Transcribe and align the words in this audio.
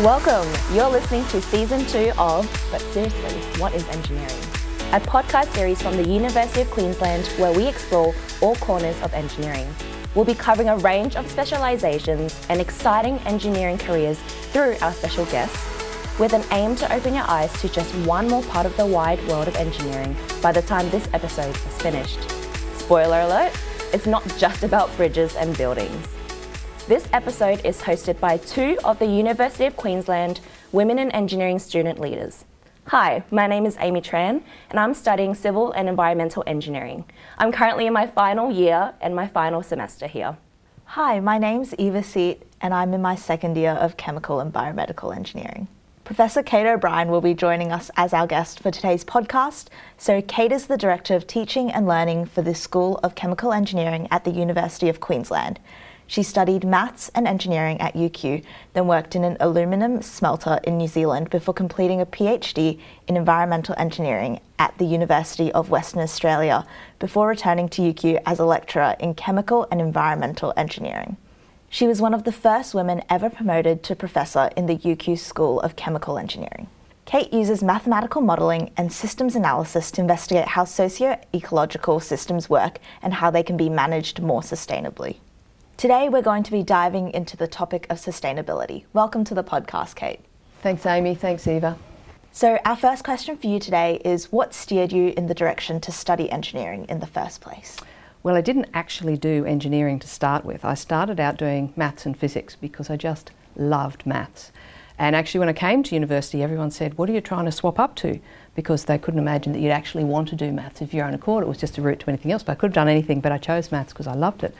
Welcome. 0.00 0.48
You're 0.74 0.88
listening 0.88 1.26
to 1.26 1.42
season 1.42 1.84
two 1.84 2.10
of 2.16 2.50
But 2.72 2.80
Seriously, 2.80 3.60
What 3.60 3.74
is 3.74 3.86
Engineering? 3.88 4.30
A 4.92 4.98
podcast 4.98 5.52
series 5.52 5.82
from 5.82 5.98
the 5.98 6.08
University 6.08 6.62
of 6.62 6.70
Queensland 6.70 7.26
where 7.36 7.52
we 7.52 7.66
explore 7.66 8.14
all 8.40 8.56
corners 8.56 8.98
of 9.02 9.12
engineering. 9.12 9.68
We'll 10.14 10.24
be 10.24 10.32
covering 10.32 10.70
a 10.70 10.78
range 10.78 11.16
of 11.16 11.30
specializations 11.30 12.40
and 12.48 12.62
exciting 12.62 13.18
engineering 13.26 13.76
careers 13.76 14.18
through 14.52 14.76
our 14.80 14.94
special 14.94 15.26
guests, 15.26 16.18
with 16.18 16.32
an 16.32 16.44
aim 16.50 16.76
to 16.76 16.90
open 16.94 17.12
your 17.12 17.28
eyes 17.28 17.52
to 17.60 17.68
just 17.68 17.94
one 18.06 18.26
more 18.26 18.42
part 18.44 18.64
of 18.64 18.74
the 18.78 18.86
wide 18.86 19.22
world 19.28 19.48
of 19.48 19.56
engineering 19.56 20.16
by 20.40 20.50
the 20.50 20.62
time 20.62 20.88
this 20.88 21.10
episode 21.12 21.54
is 21.54 21.82
finished. 21.82 22.20
Spoiler 22.78 23.20
alert, 23.20 23.52
it's 23.92 24.06
not 24.06 24.26
just 24.38 24.62
about 24.62 24.96
bridges 24.96 25.36
and 25.36 25.54
buildings. 25.58 26.06
This 26.88 27.08
episode 27.12 27.64
is 27.64 27.82
hosted 27.82 28.18
by 28.18 28.38
two 28.38 28.76
of 28.84 28.98
the 28.98 29.06
University 29.06 29.64
of 29.66 29.76
Queensland 29.76 30.40
Women 30.72 30.98
in 30.98 31.10
Engineering 31.12 31.60
student 31.60 32.00
leaders. 32.00 32.44
Hi, 32.86 33.22
my 33.30 33.46
name 33.46 33.64
is 33.64 33.76
Amy 33.78 34.00
Tran, 34.00 34.42
and 34.70 34.80
I'm 34.80 34.94
studying 34.94 35.34
Civil 35.34 35.70
and 35.72 35.88
Environmental 35.88 36.42
Engineering. 36.48 37.04
I'm 37.38 37.52
currently 37.52 37.86
in 37.86 37.92
my 37.92 38.08
final 38.08 38.50
year 38.50 38.94
and 39.00 39.14
my 39.14 39.28
final 39.28 39.62
semester 39.62 40.08
here. 40.08 40.36
Hi, 40.86 41.20
my 41.20 41.38
name's 41.38 41.74
Eva 41.74 42.02
Seat, 42.02 42.42
and 42.60 42.74
I'm 42.74 42.92
in 42.92 43.02
my 43.02 43.14
second 43.14 43.56
year 43.56 43.72
of 43.72 43.96
Chemical 43.96 44.40
and 44.40 44.52
Biomedical 44.52 45.14
Engineering. 45.14 45.68
Professor 46.02 46.42
Kate 46.42 46.66
O'Brien 46.66 47.08
will 47.08 47.20
be 47.20 47.34
joining 47.34 47.70
us 47.70 47.92
as 47.96 48.12
our 48.12 48.26
guest 48.26 48.58
for 48.58 48.72
today's 48.72 49.04
podcast. 49.04 49.68
So, 49.96 50.20
Kate 50.20 50.50
is 50.50 50.66
the 50.66 50.76
Director 50.76 51.14
of 51.14 51.28
Teaching 51.28 51.70
and 51.70 51.86
Learning 51.86 52.24
for 52.24 52.42
the 52.42 52.54
School 52.54 52.98
of 53.04 53.14
Chemical 53.14 53.52
Engineering 53.52 54.08
at 54.10 54.24
the 54.24 54.32
University 54.32 54.88
of 54.88 54.98
Queensland. 54.98 55.60
She 56.10 56.24
studied 56.24 56.64
maths 56.64 57.08
and 57.14 57.28
engineering 57.28 57.80
at 57.80 57.94
UQ, 57.94 58.42
then 58.72 58.88
worked 58.88 59.14
in 59.14 59.22
an 59.22 59.36
aluminium 59.38 60.02
smelter 60.02 60.58
in 60.64 60.76
New 60.76 60.88
Zealand 60.88 61.30
before 61.30 61.54
completing 61.54 62.00
a 62.00 62.04
PhD 62.06 62.80
in 63.06 63.16
environmental 63.16 63.76
engineering 63.78 64.40
at 64.58 64.76
the 64.76 64.86
University 64.86 65.52
of 65.52 65.70
Western 65.70 66.02
Australia 66.02 66.66
before 66.98 67.28
returning 67.28 67.68
to 67.68 67.82
UQ 67.82 68.20
as 68.26 68.40
a 68.40 68.44
lecturer 68.44 68.96
in 68.98 69.14
chemical 69.14 69.68
and 69.70 69.80
environmental 69.80 70.52
engineering. 70.56 71.16
She 71.68 71.86
was 71.86 72.02
one 72.02 72.12
of 72.12 72.24
the 72.24 72.32
first 72.32 72.74
women 72.74 73.04
ever 73.08 73.30
promoted 73.30 73.84
to 73.84 73.94
professor 73.94 74.50
in 74.56 74.66
the 74.66 74.78
UQ 74.78 75.16
School 75.16 75.60
of 75.60 75.76
Chemical 75.76 76.18
Engineering. 76.18 76.66
Kate 77.04 77.32
uses 77.32 77.62
mathematical 77.62 78.20
modelling 78.20 78.72
and 78.76 78.92
systems 78.92 79.36
analysis 79.36 79.92
to 79.92 80.00
investigate 80.00 80.48
how 80.48 80.64
socio 80.64 81.20
ecological 81.32 82.00
systems 82.00 82.50
work 82.50 82.80
and 83.00 83.14
how 83.14 83.30
they 83.30 83.44
can 83.44 83.56
be 83.56 83.68
managed 83.68 84.20
more 84.20 84.40
sustainably. 84.40 85.18
Today, 85.80 86.10
we're 86.10 86.20
going 86.20 86.42
to 86.42 86.50
be 86.50 86.62
diving 86.62 87.08
into 87.12 87.38
the 87.38 87.46
topic 87.46 87.86
of 87.88 87.96
sustainability. 87.96 88.84
Welcome 88.92 89.24
to 89.24 89.34
the 89.34 89.42
podcast, 89.42 89.94
Kate. 89.94 90.20
Thanks, 90.60 90.84
Amy. 90.84 91.14
Thanks, 91.14 91.46
Eva. 91.46 91.78
So, 92.32 92.58
our 92.66 92.76
first 92.76 93.02
question 93.02 93.38
for 93.38 93.46
you 93.46 93.58
today 93.58 93.98
is 94.04 94.30
what 94.30 94.52
steered 94.52 94.92
you 94.92 95.14
in 95.16 95.26
the 95.26 95.32
direction 95.32 95.80
to 95.80 95.90
study 95.90 96.30
engineering 96.30 96.84
in 96.90 97.00
the 97.00 97.06
first 97.06 97.40
place? 97.40 97.78
Well, 98.22 98.36
I 98.36 98.42
didn't 98.42 98.68
actually 98.74 99.16
do 99.16 99.46
engineering 99.46 99.98
to 100.00 100.06
start 100.06 100.44
with. 100.44 100.66
I 100.66 100.74
started 100.74 101.18
out 101.18 101.38
doing 101.38 101.72
maths 101.76 102.04
and 102.04 102.14
physics 102.14 102.56
because 102.56 102.90
I 102.90 102.98
just 102.98 103.30
loved 103.56 104.04
maths. 104.04 104.52
And 104.98 105.16
actually, 105.16 105.38
when 105.38 105.48
I 105.48 105.54
came 105.54 105.82
to 105.84 105.94
university, 105.94 106.42
everyone 106.42 106.72
said, 106.72 106.98
What 106.98 107.08
are 107.08 107.14
you 107.14 107.22
trying 107.22 107.46
to 107.46 107.52
swap 107.52 107.78
up 107.78 107.96
to? 107.96 108.20
Because 108.54 108.84
they 108.84 108.98
couldn't 108.98 109.20
imagine 109.20 109.54
that 109.54 109.60
you'd 109.60 109.70
actually 109.70 110.04
want 110.04 110.28
to 110.28 110.36
do 110.36 110.52
maths 110.52 110.82
if 110.82 110.92
you're 110.92 111.06
own 111.06 111.14
accord. 111.14 111.42
It 111.42 111.48
was 111.48 111.56
just 111.56 111.78
a 111.78 111.80
route 111.80 112.00
to 112.00 112.10
anything 112.10 112.32
else. 112.32 112.42
But 112.42 112.52
I 112.52 112.56
could 112.56 112.68
have 112.68 112.74
done 112.74 112.88
anything, 112.88 113.22
but 113.22 113.32
I 113.32 113.38
chose 113.38 113.72
maths 113.72 113.94
because 113.94 114.06
I 114.06 114.12
loved 114.12 114.44
it. 114.44 114.54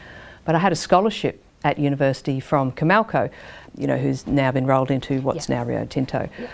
But 0.45 0.55
I 0.55 0.59
had 0.59 0.73
a 0.73 0.77
scholarship 0.77 1.43
at 1.65 1.79
university 1.79 2.41
from 2.41 2.73
Comalco, 2.73 3.31
you 3.77 3.87
know, 3.87 3.97
who's 3.97 4.27
now 4.27 4.51
been 4.51 4.67
rolled 4.67 4.91
into 4.91 5.21
what's 5.21 5.49
yeah. 5.49 5.59
now 5.59 5.65
Rio 5.65 5.85
Tinto. 5.85 6.29
Yeah. 6.39 6.49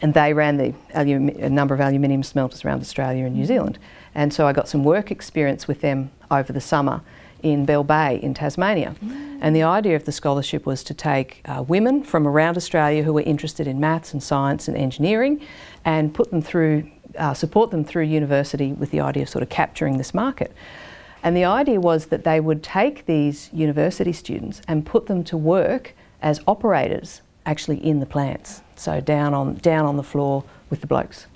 And 0.00 0.14
they 0.14 0.32
ran 0.32 0.56
the 0.56 0.74
a 0.94 1.48
number 1.48 1.74
of 1.74 1.80
aluminium 1.80 2.22
smelters 2.24 2.64
around 2.64 2.80
Australia 2.80 3.24
and 3.24 3.36
New 3.36 3.46
Zealand. 3.46 3.78
And 4.14 4.34
so 4.34 4.46
I 4.46 4.52
got 4.52 4.68
some 4.68 4.82
work 4.82 5.10
experience 5.10 5.68
with 5.68 5.80
them 5.80 6.10
over 6.30 6.52
the 6.52 6.60
summer 6.60 7.02
in 7.42 7.64
Bell 7.64 7.84
Bay 7.84 8.18
in 8.22 8.34
Tasmania. 8.34 8.94
Mm. 9.02 9.38
And 9.40 9.56
the 9.56 9.62
idea 9.62 9.96
of 9.96 10.04
the 10.04 10.12
scholarship 10.12 10.64
was 10.66 10.84
to 10.84 10.94
take 10.94 11.40
uh, 11.44 11.64
women 11.66 12.02
from 12.02 12.26
around 12.26 12.56
Australia 12.56 13.02
who 13.02 13.12
were 13.12 13.22
interested 13.22 13.66
in 13.66 13.80
maths 13.80 14.12
and 14.12 14.22
science 14.22 14.68
and 14.68 14.76
engineering 14.76 15.40
and 15.84 16.14
put 16.14 16.30
them 16.30 16.40
through, 16.40 16.88
uh, 17.18 17.34
support 17.34 17.70
them 17.70 17.84
through 17.84 18.04
university 18.04 18.72
with 18.72 18.90
the 18.90 19.00
idea 19.00 19.24
of 19.24 19.28
sort 19.28 19.42
of 19.42 19.48
capturing 19.48 19.98
this 19.98 20.14
market. 20.14 20.52
And 21.22 21.36
the 21.36 21.44
idea 21.44 21.80
was 21.80 22.06
that 22.06 22.24
they 22.24 22.40
would 22.40 22.62
take 22.62 23.06
these 23.06 23.50
university 23.52 24.12
students 24.12 24.60
and 24.66 24.84
put 24.84 25.06
them 25.06 25.22
to 25.24 25.36
work 25.36 25.94
as 26.20 26.40
operators 26.46 27.22
actually 27.46 27.84
in 27.84 28.00
the 28.00 28.06
plants, 28.06 28.62
so 28.76 29.00
down 29.00 29.34
on, 29.34 29.54
down 29.56 29.84
on 29.84 29.96
the 29.96 30.02
floor 30.02 30.44
with 30.70 30.80
the 30.80 30.86
blokes. 30.86 31.26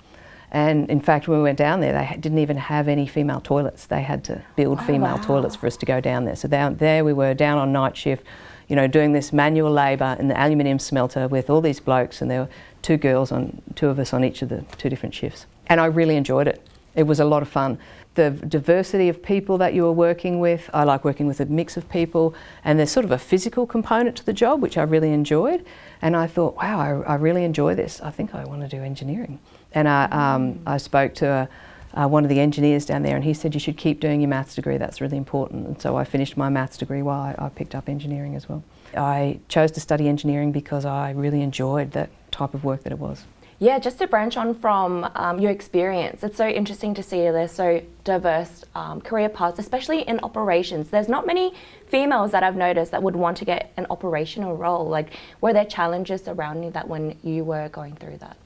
And 0.51 0.89
in 0.89 1.01
fact, 1.01 1.27
when 1.27 1.39
we 1.39 1.43
went 1.43 1.57
down 1.57 1.81
there, 1.81 1.91
they 1.91 2.17
didn't 2.17 2.37
even 2.37 2.55
have 2.55 2.87
any 2.87 3.05
female 3.05 3.41
toilets. 3.41 3.85
They 3.85 4.01
had 4.01 4.23
to 4.25 4.41
build 4.55 4.79
oh, 4.79 4.83
female 4.83 5.17
wow. 5.17 5.21
toilets 5.21 5.55
for 5.55 5.67
us 5.67 5.75
to 5.77 5.85
go 5.85 5.99
down 5.99 6.23
there. 6.23 6.37
So 6.37 6.47
down 6.47 6.75
there 6.75 7.03
we 7.03 7.11
were 7.11 7.33
down 7.33 7.57
on 7.57 7.73
night 7.73 7.97
shift, 7.97 8.25
you 8.69 8.75
know, 8.75 8.87
doing 8.87 9.11
this 9.11 9.33
manual 9.33 9.71
labour 9.71 10.15
in 10.19 10.29
the 10.29 10.39
aluminium 10.39 10.79
smelter 10.79 11.27
with 11.27 11.49
all 11.49 11.61
these 11.61 11.81
blokes, 11.81 12.21
and 12.21 12.31
there 12.31 12.41
were 12.41 12.49
two 12.81 12.97
girls 12.97 13.31
on 13.31 13.61
two 13.75 13.89
of 13.89 13.99
us 13.99 14.13
on 14.13 14.23
each 14.23 14.41
of 14.41 14.49
the 14.49 14.63
two 14.77 14.89
different 14.89 15.13
shifts. 15.13 15.45
And 15.67 15.81
I 15.81 15.85
really 15.85 16.15
enjoyed 16.15 16.47
it. 16.47 16.65
It 16.95 17.03
was 17.03 17.19
a 17.19 17.25
lot 17.25 17.41
of 17.41 17.49
fun 17.49 17.77
the 18.17 18.31
diversity 18.31 19.07
of 19.07 19.23
people 19.23 19.57
that 19.59 19.73
you 19.73 19.85
are 19.85 19.91
working 19.93 20.41
with. 20.41 20.69
I 20.73 20.83
like 20.83 21.05
working 21.05 21.27
with 21.27 21.39
a 21.39 21.45
mix 21.45 21.77
of 21.77 21.87
people, 21.89 22.35
and 22.65 22.77
there's 22.77 22.91
sort 22.91 23.05
of 23.05 23.11
a 23.11 23.17
physical 23.17 23.65
component 23.65 24.17
to 24.17 24.25
the 24.25 24.33
job, 24.33 24.61
which 24.61 24.77
I 24.77 24.83
really 24.83 25.13
enjoyed. 25.13 25.65
And 26.01 26.17
I 26.17 26.27
thought, 26.27 26.55
wow, 26.57 26.79
I, 26.79 27.13
I 27.13 27.15
really 27.15 27.45
enjoy 27.45 27.75
this. 27.75 28.01
I 28.01 28.11
think 28.11 28.35
I 28.35 28.43
want 28.43 28.61
to 28.61 28.67
do 28.67 28.83
engineering. 28.83 29.39
And 29.71 29.87
I, 29.87 30.05
um, 30.05 30.59
I 30.65 30.77
spoke 30.77 31.13
to 31.15 31.27
a, 31.27 31.49
uh, 31.93 32.07
one 32.07 32.23
of 32.23 32.29
the 32.29 32.39
engineers 32.39 32.85
down 32.85 33.03
there, 33.03 33.15
and 33.15 33.23
he 33.23 33.33
said, 33.33 33.53
You 33.53 33.59
should 33.59 33.77
keep 33.77 33.99
doing 33.99 34.19
your 34.19 34.29
maths 34.29 34.55
degree, 34.55 34.77
that's 34.77 34.99
really 34.99 35.17
important. 35.17 35.67
And 35.67 35.81
so 35.81 35.95
I 35.95 36.03
finished 36.03 36.35
my 36.35 36.49
maths 36.49 36.77
degree 36.77 37.01
while 37.01 37.21
I, 37.21 37.45
I 37.45 37.49
picked 37.49 37.73
up 37.73 37.87
engineering 37.87 38.35
as 38.35 38.49
well. 38.49 38.63
I 38.95 39.39
chose 39.47 39.71
to 39.71 39.79
study 39.79 40.07
engineering 40.07 40.51
because 40.51 40.85
I 40.85 41.11
really 41.11 41.41
enjoyed 41.41 41.91
that 41.91 42.09
type 42.31 42.53
of 42.53 42.63
work 42.63 42.83
that 42.83 42.91
it 42.91 42.99
was. 42.99 43.23
Yeah, 43.59 43.79
just 43.79 43.97
to 43.97 44.07
branch 44.07 44.37
on 44.37 44.53
from 44.53 45.09
um, 45.15 45.39
your 45.39 45.49
experience, 45.49 46.21
it's 46.21 46.37
so 46.37 46.47
interesting 46.47 46.93
to 46.93 47.01
see 47.01 47.21
there's 47.21 47.51
so 47.51 47.81
diverse 48.03 48.63
um, 48.75 49.01
career 49.01 49.29
paths, 49.29 49.57
especially 49.57 50.01
in 50.01 50.19
operations. 50.19 50.89
There's 50.91 51.09
not 51.09 51.25
many 51.25 51.55
females 51.87 52.31
that 52.33 52.43
I've 52.43 52.55
noticed 52.55 52.91
that 52.91 53.01
would 53.01 53.15
want 53.15 53.35
to 53.37 53.45
get 53.45 53.73
an 53.75 53.87
operational 53.89 54.55
role. 54.55 54.87
Like, 54.87 55.09
were 55.41 55.53
there 55.53 55.65
challenges 55.65 56.23
surrounding 56.23 56.69
that 56.71 56.87
when 56.87 57.17
you 57.23 57.43
were 57.43 57.67
going 57.69 57.95
through 57.95 58.17
that? 58.17 58.37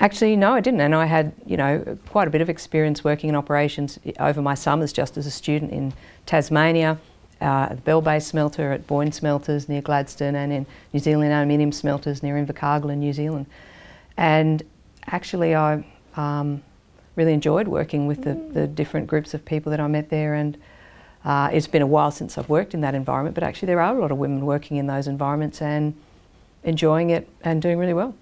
Actually, 0.00 0.36
no, 0.36 0.52
I 0.52 0.60
didn't. 0.60 0.82
And 0.82 0.94
I 0.94 1.06
had, 1.06 1.32
you 1.46 1.56
know, 1.56 1.98
quite 2.10 2.28
a 2.28 2.30
bit 2.30 2.42
of 2.42 2.50
experience 2.50 3.02
working 3.02 3.30
in 3.30 3.36
operations 3.36 3.98
over 4.20 4.42
my 4.42 4.54
summers 4.54 4.92
just 4.92 5.16
as 5.16 5.24
a 5.24 5.30
student 5.30 5.72
in 5.72 5.94
Tasmania, 6.26 6.98
uh, 7.40 7.70
the 7.70 7.76
Bell 7.76 8.02
Bay 8.02 8.20
smelter 8.20 8.70
at 8.72 8.86
Boyne 8.86 9.12
Smelters 9.12 9.66
near 9.66 9.80
Gladstone, 9.80 10.34
and 10.34 10.52
in 10.52 10.66
New 10.92 11.00
Zealand 11.00 11.32
aluminium 11.32 11.72
smelters 11.72 12.22
near 12.22 12.34
Invercargill 12.34 12.92
in 12.92 13.00
New 13.00 13.14
Zealand. 13.14 13.46
And 14.18 14.64
actually, 15.06 15.54
I 15.54 15.84
um, 16.16 16.62
really 17.14 17.32
enjoyed 17.32 17.68
working 17.68 18.08
with 18.08 18.24
the, 18.24 18.34
the, 18.34 18.66
different 18.66 19.06
groups 19.06 19.32
of 19.32 19.44
people 19.44 19.70
that 19.70 19.78
I 19.78 19.86
met 19.86 20.10
there. 20.10 20.34
And 20.34 20.58
uh, 21.24 21.50
it's 21.52 21.68
been 21.68 21.82
a 21.82 21.86
while 21.86 22.10
since 22.10 22.36
I've 22.36 22.48
worked 22.48 22.74
in 22.74 22.80
that 22.80 22.96
environment, 22.96 23.34
but 23.36 23.44
actually, 23.44 23.66
there 23.66 23.80
are 23.80 23.96
a 23.96 24.00
lot 24.00 24.10
of 24.10 24.18
women 24.18 24.44
working 24.44 24.76
in 24.76 24.88
those 24.88 25.06
environments 25.06 25.62
and 25.62 25.94
enjoying 26.64 27.10
it 27.10 27.28
and 27.42 27.62
doing 27.62 27.78
really 27.78 27.94
well. 27.94 28.14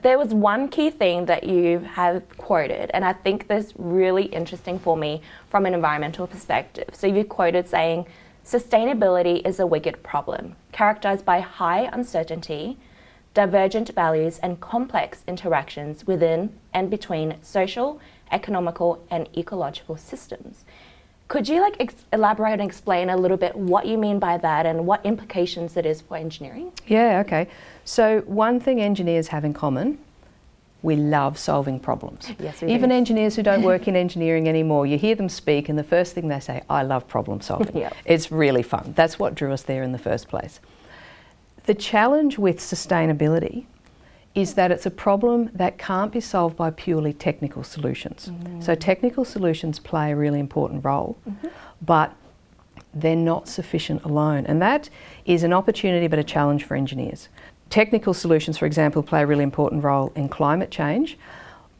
There 0.00 0.18
was 0.18 0.32
one 0.32 0.68
key 0.68 0.90
thing 0.90 1.26
that 1.26 1.44
you 1.44 1.78
have 1.78 2.22
quoted, 2.38 2.90
and 2.94 3.04
I 3.04 3.12
think 3.12 3.48
this 3.48 3.72
really 3.76 4.24
interesting 4.24 4.78
for 4.78 4.96
me 4.96 5.20
from 5.50 5.66
an 5.66 5.74
environmental 5.74 6.26
perspective. 6.26 6.88
So 6.92 7.06
you 7.06 7.24
quoted 7.24 7.68
saying, 7.68 8.06
Sustainability 8.44 9.46
is 9.46 9.60
a 9.60 9.66
wicked 9.66 10.02
problem, 10.02 10.56
characterized 10.72 11.24
by 11.24 11.40
high 11.40 11.88
uncertainty, 11.92 12.78
divergent 13.34 13.90
values, 13.90 14.38
and 14.38 14.60
complex 14.60 15.22
interactions 15.26 16.06
within 16.06 16.52
and 16.72 16.88
between 16.88 17.36
social, 17.42 18.00
economical, 18.30 19.04
and 19.10 19.28
ecological 19.36 19.96
systems. 19.96 20.64
Could 21.26 21.48
you 21.48 21.60
like 21.60 21.76
ex- 21.80 22.04
elaborate 22.12 22.52
and 22.52 22.62
explain 22.62 23.10
a 23.10 23.16
little 23.16 23.36
bit 23.36 23.56
what 23.56 23.86
you 23.86 23.98
mean 23.98 24.18
by 24.18 24.36
that 24.38 24.66
and 24.66 24.86
what 24.86 25.04
implications 25.04 25.76
it 25.76 25.84
is 25.84 26.00
for 26.00 26.16
engineering? 26.16 26.72
Yeah, 26.86 27.22
okay. 27.26 27.48
So 27.84 28.20
one 28.20 28.60
thing 28.60 28.80
engineers 28.80 29.28
have 29.28 29.44
in 29.44 29.52
common, 29.52 29.98
we 30.82 30.96
love 30.96 31.38
solving 31.38 31.80
problems. 31.80 32.30
Yes, 32.38 32.62
Even 32.62 32.90
do. 32.90 32.94
engineers 32.96 33.34
who 33.34 33.42
don't 33.42 33.62
work 33.72 33.88
in 33.88 33.96
engineering 33.96 34.48
anymore, 34.48 34.86
you 34.86 34.98
hear 34.98 35.14
them 35.14 35.30
speak 35.30 35.70
and 35.70 35.78
the 35.78 35.84
first 35.84 36.14
thing 36.14 36.28
they 36.28 36.40
say, 36.40 36.62
I 36.68 36.82
love 36.82 37.08
problem 37.08 37.40
solving. 37.40 37.76
yep. 37.78 37.96
It's 38.04 38.30
really 38.30 38.62
fun. 38.62 38.92
That's 38.94 39.18
what 39.18 39.34
drew 39.34 39.52
us 39.52 39.62
there 39.62 39.82
in 39.82 39.92
the 39.92 39.98
first 39.98 40.28
place. 40.28 40.60
The 41.66 41.74
challenge 41.74 42.38
with 42.38 42.58
sustainability 42.58 43.66
is 44.34 44.54
that 44.54 44.70
it's 44.72 44.84
a 44.84 44.90
problem 44.90 45.50
that 45.54 45.78
can't 45.78 46.12
be 46.12 46.20
solved 46.20 46.56
by 46.56 46.70
purely 46.70 47.12
technical 47.12 47.62
solutions. 47.62 48.30
Mm. 48.32 48.62
So, 48.62 48.74
technical 48.74 49.24
solutions 49.24 49.78
play 49.78 50.12
a 50.12 50.16
really 50.16 50.40
important 50.40 50.84
role, 50.84 51.16
mm-hmm. 51.28 51.48
but 51.80 52.14
they're 52.92 53.16
not 53.16 53.48
sufficient 53.48 54.02
alone. 54.04 54.44
And 54.46 54.60
that 54.60 54.90
is 55.24 55.42
an 55.42 55.52
opportunity 55.52 56.06
but 56.06 56.18
a 56.18 56.24
challenge 56.24 56.64
for 56.64 56.76
engineers. 56.76 57.28
Technical 57.70 58.12
solutions, 58.12 58.58
for 58.58 58.66
example, 58.66 59.02
play 59.02 59.22
a 59.22 59.26
really 59.26 59.44
important 59.44 59.82
role 59.84 60.12
in 60.14 60.28
climate 60.28 60.70
change. 60.70 61.16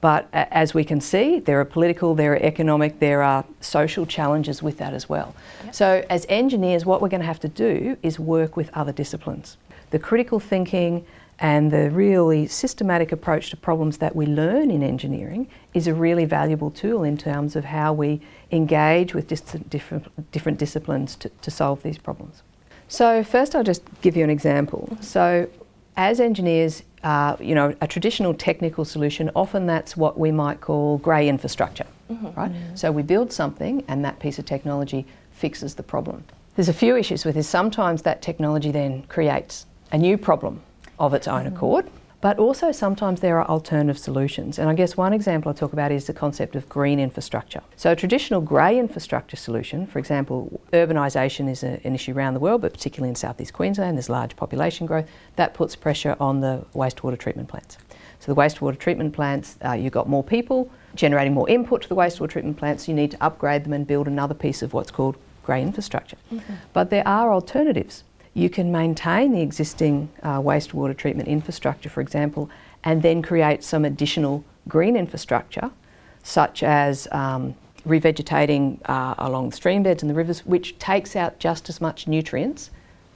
But 0.00 0.28
as 0.32 0.74
we 0.74 0.84
can 0.84 1.00
see, 1.00 1.40
there 1.40 1.58
are 1.60 1.64
political, 1.64 2.14
there 2.14 2.34
are 2.34 2.42
economic, 2.42 2.98
there 2.98 3.22
are 3.22 3.42
social 3.60 4.04
challenges 4.04 4.62
with 4.62 4.76
that 4.76 4.92
as 4.92 5.08
well. 5.08 5.34
Yep. 5.64 5.74
So, 5.74 6.04
as 6.10 6.26
engineers, 6.28 6.84
what 6.84 7.00
we're 7.00 7.08
going 7.08 7.22
to 7.22 7.26
have 7.26 7.40
to 7.40 7.48
do 7.48 7.96
is 8.02 8.20
work 8.20 8.54
with 8.54 8.68
other 8.74 8.92
disciplines. 8.92 9.56
The 9.90 9.98
critical 9.98 10.40
thinking 10.40 11.04
and 11.38 11.70
the 11.70 11.90
really 11.90 12.46
systematic 12.46 13.12
approach 13.12 13.50
to 13.50 13.56
problems 13.56 13.98
that 13.98 14.14
we 14.14 14.26
learn 14.26 14.70
in 14.70 14.82
engineering 14.82 15.48
is 15.72 15.86
a 15.86 15.94
really 15.94 16.24
valuable 16.24 16.70
tool 16.70 17.02
in 17.02 17.16
terms 17.16 17.56
of 17.56 17.64
how 17.64 17.92
we 17.92 18.20
engage 18.52 19.14
with 19.14 19.26
dis- 19.28 19.40
different, 19.40 20.30
different 20.30 20.58
disciplines 20.58 21.16
to, 21.16 21.28
to 21.28 21.50
solve 21.50 21.82
these 21.82 21.98
problems. 21.98 22.42
So, 22.86 23.24
first, 23.24 23.56
I'll 23.56 23.64
just 23.64 23.82
give 24.02 24.16
you 24.16 24.22
an 24.22 24.30
example. 24.30 24.96
So, 25.00 25.48
as 25.96 26.20
engineers, 26.20 26.82
uh, 27.02 27.36
you 27.40 27.54
know, 27.54 27.74
a 27.80 27.86
traditional 27.86 28.34
technical 28.34 28.84
solution, 28.84 29.30
often 29.34 29.66
that's 29.66 29.96
what 29.96 30.18
we 30.18 30.32
might 30.32 30.60
call 30.60 30.98
grey 30.98 31.28
infrastructure, 31.28 31.86
mm-hmm. 32.10 32.26
right? 32.38 32.52
Mm-hmm. 32.52 32.76
So 32.76 32.90
we 32.90 33.02
build 33.02 33.32
something 33.32 33.84
and 33.88 34.04
that 34.04 34.18
piece 34.18 34.38
of 34.38 34.44
technology 34.44 35.06
fixes 35.32 35.74
the 35.74 35.82
problem. 35.82 36.24
There's 36.56 36.68
a 36.68 36.74
few 36.74 36.96
issues 36.96 37.24
with 37.24 37.34
this. 37.34 37.48
Sometimes 37.48 38.02
that 38.02 38.22
technology 38.22 38.70
then 38.70 39.02
creates 39.04 39.66
a 39.94 39.98
new 39.98 40.18
problem 40.18 40.60
of 40.98 41.14
its 41.14 41.28
own 41.28 41.44
mm-hmm. 41.44 41.56
accord. 41.56 41.88
But 42.20 42.38
also, 42.38 42.72
sometimes 42.72 43.20
there 43.20 43.38
are 43.38 43.46
alternative 43.46 43.98
solutions. 43.98 44.58
And 44.58 44.70
I 44.70 44.74
guess 44.74 44.96
one 44.96 45.12
example 45.12 45.50
I 45.50 45.52
talk 45.52 45.74
about 45.74 45.92
is 45.92 46.06
the 46.06 46.14
concept 46.14 46.56
of 46.56 46.66
green 46.70 46.98
infrastructure. 46.98 47.60
So, 47.76 47.92
a 47.92 47.96
traditional 47.96 48.40
grey 48.40 48.78
infrastructure 48.78 49.36
solution, 49.36 49.86
for 49.86 49.98
example, 49.98 50.58
urbanisation 50.72 51.50
is 51.50 51.62
a, 51.62 51.78
an 51.84 51.94
issue 51.94 52.12
around 52.16 52.32
the 52.32 52.40
world, 52.40 52.62
but 52.62 52.72
particularly 52.72 53.10
in 53.10 53.14
southeast 53.14 53.52
Queensland, 53.52 53.98
there's 53.98 54.08
large 54.08 54.34
population 54.36 54.86
growth. 54.86 55.06
That 55.36 55.52
puts 55.52 55.76
pressure 55.76 56.16
on 56.18 56.40
the 56.40 56.64
wastewater 56.74 57.18
treatment 57.18 57.48
plants. 57.48 57.76
So, 58.20 58.32
the 58.34 58.40
wastewater 58.40 58.78
treatment 58.78 59.12
plants, 59.12 59.58
uh, 59.62 59.72
you've 59.72 59.92
got 59.92 60.08
more 60.08 60.24
people 60.24 60.70
generating 60.94 61.34
more 61.34 61.48
input 61.50 61.82
to 61.82 61.88
the 61.88 61.96
wastewater 61.96 62.30
treatment 62.30 62.56
plants, 62.56 62.88
you 62.88 62.94
need 62.94 63.10
to 63.10 63.22
upgrade 63.22 63.64
them 63.64 63.74
and 63.74 63.86
build 63.86 64.08
another 64.08 64.34
piece 64.34 64.62
of 64.62 64.72
what's 64.72 64.90
called 64.90 65.16
grey 65.44 65.60
infrastructure. 65.60 66.16
Mm-hmm. 66.32 66.54
But 66.72 66.88
there 66.88 67.06
are 67.06 67.34
alternatives 67.34 68.02
you 68.34 68.50
can 68.50 68.72
maintain 68.72 69.32
the 69.32 69.40
existing 69.40 70.10
uh, 70.22 70.40
wastewater 70.40 70.96
treatment 70.96 71.28
infrastructure, 71.28 71.88
for 71.88 72.00
example, 72.00 72.50
and 72.82 73.00
then 73.00 73.22
create 73.22 73.62
some 73.62 73.84
additional 73.84 74.44
green 74.68 74.96
infrastructure, 74.96 75.70
such 76.22 76.62
as 76.62 77.06
um, 77.12 77.54
revegetating 77.86 78.78
uh, 78.86 79.14
along 79.18 79.50
the 79.50 79.56
stream 79.56 79.84
beds 79.84 80.02
and 80.02 80.10
the 80.10 80.14
rivers, 80.14 80.44
which 80.44 80.76
takes 80.78 81.14
out 81.14 81.38
just 81.38 81.68
as 81.68 81.80
much 81.80 82.08
nutrients 82.08 82.70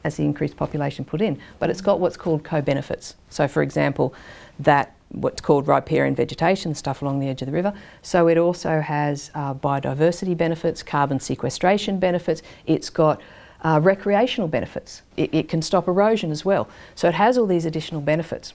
as 0.05 0.17
the 0.17 0.25
increased 0.25 0.57
population 0.57 1.05
put 1.05 1.21
in. 1.21 1.39
But 1.59 1.69
it's 1.69 1.81
got 1.81 1.99
what's 1.99 2.17
called 2.17 2.45
co 2.45 2.63
benefits. 2.63 3.17
So, 3.29 3.49
for 3.49 3.63
example, 3.63 4.15
that 4.61 4.95
what's 5.09 5.41
called 5.41 5.67
riparian 5.67 6.15
vegetation, 6.15 6.75
stuff 6.75 7.03
along 7.03 7.19
the 7.19 7.29
edge 7.29 7.43
of 7.43 7.47
the 7.47 7.53
river. 7.53 7.73
So, 8.03 8.29
it 8.29 8.39
also 8.39 8.81
has 8.81 9.33
uh, 9.35 9.55
biodiversity 9.55 10.37
benefits, 10.37 10.85
carbon 10.85 11.19
sequestration 11.19 11.99
benefits. 11.99 12.43
It's 12.67 12.89
got 12.89 13.21
uh, 13.63 13.81
recreational 13.83 14.49
benefits. 14.49 15.03
It, 15.17 15.35
it, 15.35 15.49
can 15.49 15.63
stop 15.63 15.89
erosion 15.89 16.31
as 16.31 16.45
well. 16.45 16.69
So 16.95 17.09
it 17.09 17.15
has 17.15 17.37
all 17.37 17.47
these 17.47 17.65
additional 17.65 18.01
benefits. 18.01 18.55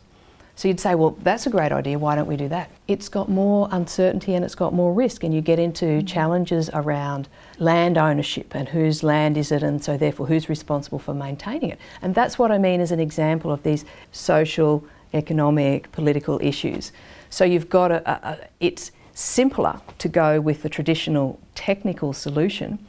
So 0.56 0.68
you'd 0.68 0.80
say, 0.80 0.94
well, 0.94 1.18
that's 1.24 1.48
a 1.48 1.50
great 1.50 1.72
idea. 1.72 1.98
Why 1.98 2.16
don't 2.16 2.28
we 2.28 2.38
do 2.38 2.48
that? 2.50 2.70
It's 2.88 3.10
got 3.10 3.28
more 3.28 3.68
uncertainty 3.72 4.36
and 4.36 4.46
it's 4.46 4.54
got 4.54 4.72
more 4.72 4.94
risk, 4.94 5.24
and 5.24 5.34
you 5.34 5.42
get 5.42 5.58
into 5.58 5.86
mm-hmm. 5.86 6.06
challenges 6.06 6.70
around 6.74 7.28
land 7.58 7.98
ownership 7.98 8.54
and 8.56 8.70
whose 8.70 9.02
land 9.02 9.36
is 9.36 9.52
it, 9.52 9.64
and 9.64 9.84
so 9.84 9.98
therefore 9.98 10.28
who's 10.28 10.50
responsible 10.50 11.00
for 11.00 11.14
maintaining 11.14 11.72
it. 11.72 11.80
And 12.02 12.14
that's 12.14 12.38
what 12.38 12.52
I 12.52 12.60
mean 12.60 12.82
as 12.82 12.92
an 12.92 13.00
example 13.00 13.52
of 13.52 13.64
these 13.64 13.84
social, 14.12 14.86
economic, 15.14 15.92
political 15.92 16.40
issues. 16.42 16.92
So 17.32 17.46
you've 17.46 17.70
got 17.70 17.92
a, 17.92 18.08
a, 18.10 18.30
a 18.30 18.40
it's 18.60 18.92
simpler 19.16 19.80
to 19.98 20.08
go 20.08 20.40
with 20.40 20.62
the 20.62 20.70
traditional 20.70 21.40
technical 21.56 22.14
solution 22.14 22.80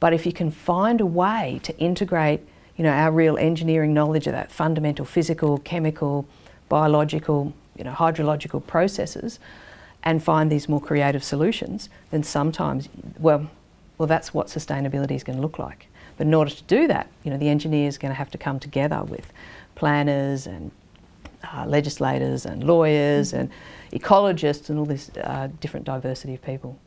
but 0.00 0.12
if 0.12 0.26
you 0.26 0.32
can 0.32 0.50
find 0.50 1.00
a 1.00 1.06
way 1.06 1.60
to 1.62 1.76
integrate, 1.78 2.40
you 2.76 2.84
know, 2.84 2.90
our 2.90 3.12
real 3.12 3.36
engineering 3.38 3.94
knowledge 3.94 4.26
of 4.26 4.32
that 4.32 4.50
fundamental 4.50 5.04
physical, 5.04 5.58
chemical, 5.58 6.26
biological, 6.68 7.52
you 7.76 7.84
know, 7.84 7.92
hydrological 7.92 8.64
processes, 8.66 9.38
and 10.02 10.22
find 10.22 10.50
these 10.50 10.68
more 10.68 10.80
creative 10.80 11.24
solutions, 11.24 11.88
then 12.10 12.22
sometimes, 12.22 12.88
well, 13.18 13.50
well, 13.96 14.06
that's 14.06 14.34
what 14.34 14.48
sustainability 14.48 15.12
is 15.12 15.24
going 15.24 15.36
to 15.36 15.42
look 15.42 15.58
like. 15.58 15.86
But 16.16 16.26
in 16.26 16.34
order 16.34 16.50
to 16.50 16.62
do 16.64 16.86
that, 16.88 17.08
you 17.24 17.30
know, 17.30 17.38
the 17.38 17.48
engineer 17.48 17.88
is 17.88 17.98
going 17.98 18.10
to 18.10 18.16
have 18.16 18.30
to 18.32 18.38
come 18.38 18.60
together 18.60 19.02
with 19.02 19.32
planners 19.74 20.46
and 20.46 20.70
uh, 21.52 21.64
legislators 21.66 22.46
and 22.46 22.64
lawyers 22.64 23.32
and 23.32 23.50
ecologists 23.92 24.70
and 24.70 24.78
all 24.78 24.84
this 24.84 25.10
uh, 25.22 25.48
different 25.60 25.86
diversity 25.86 26.34
of 26.34 26.42
people. 26.42 26.78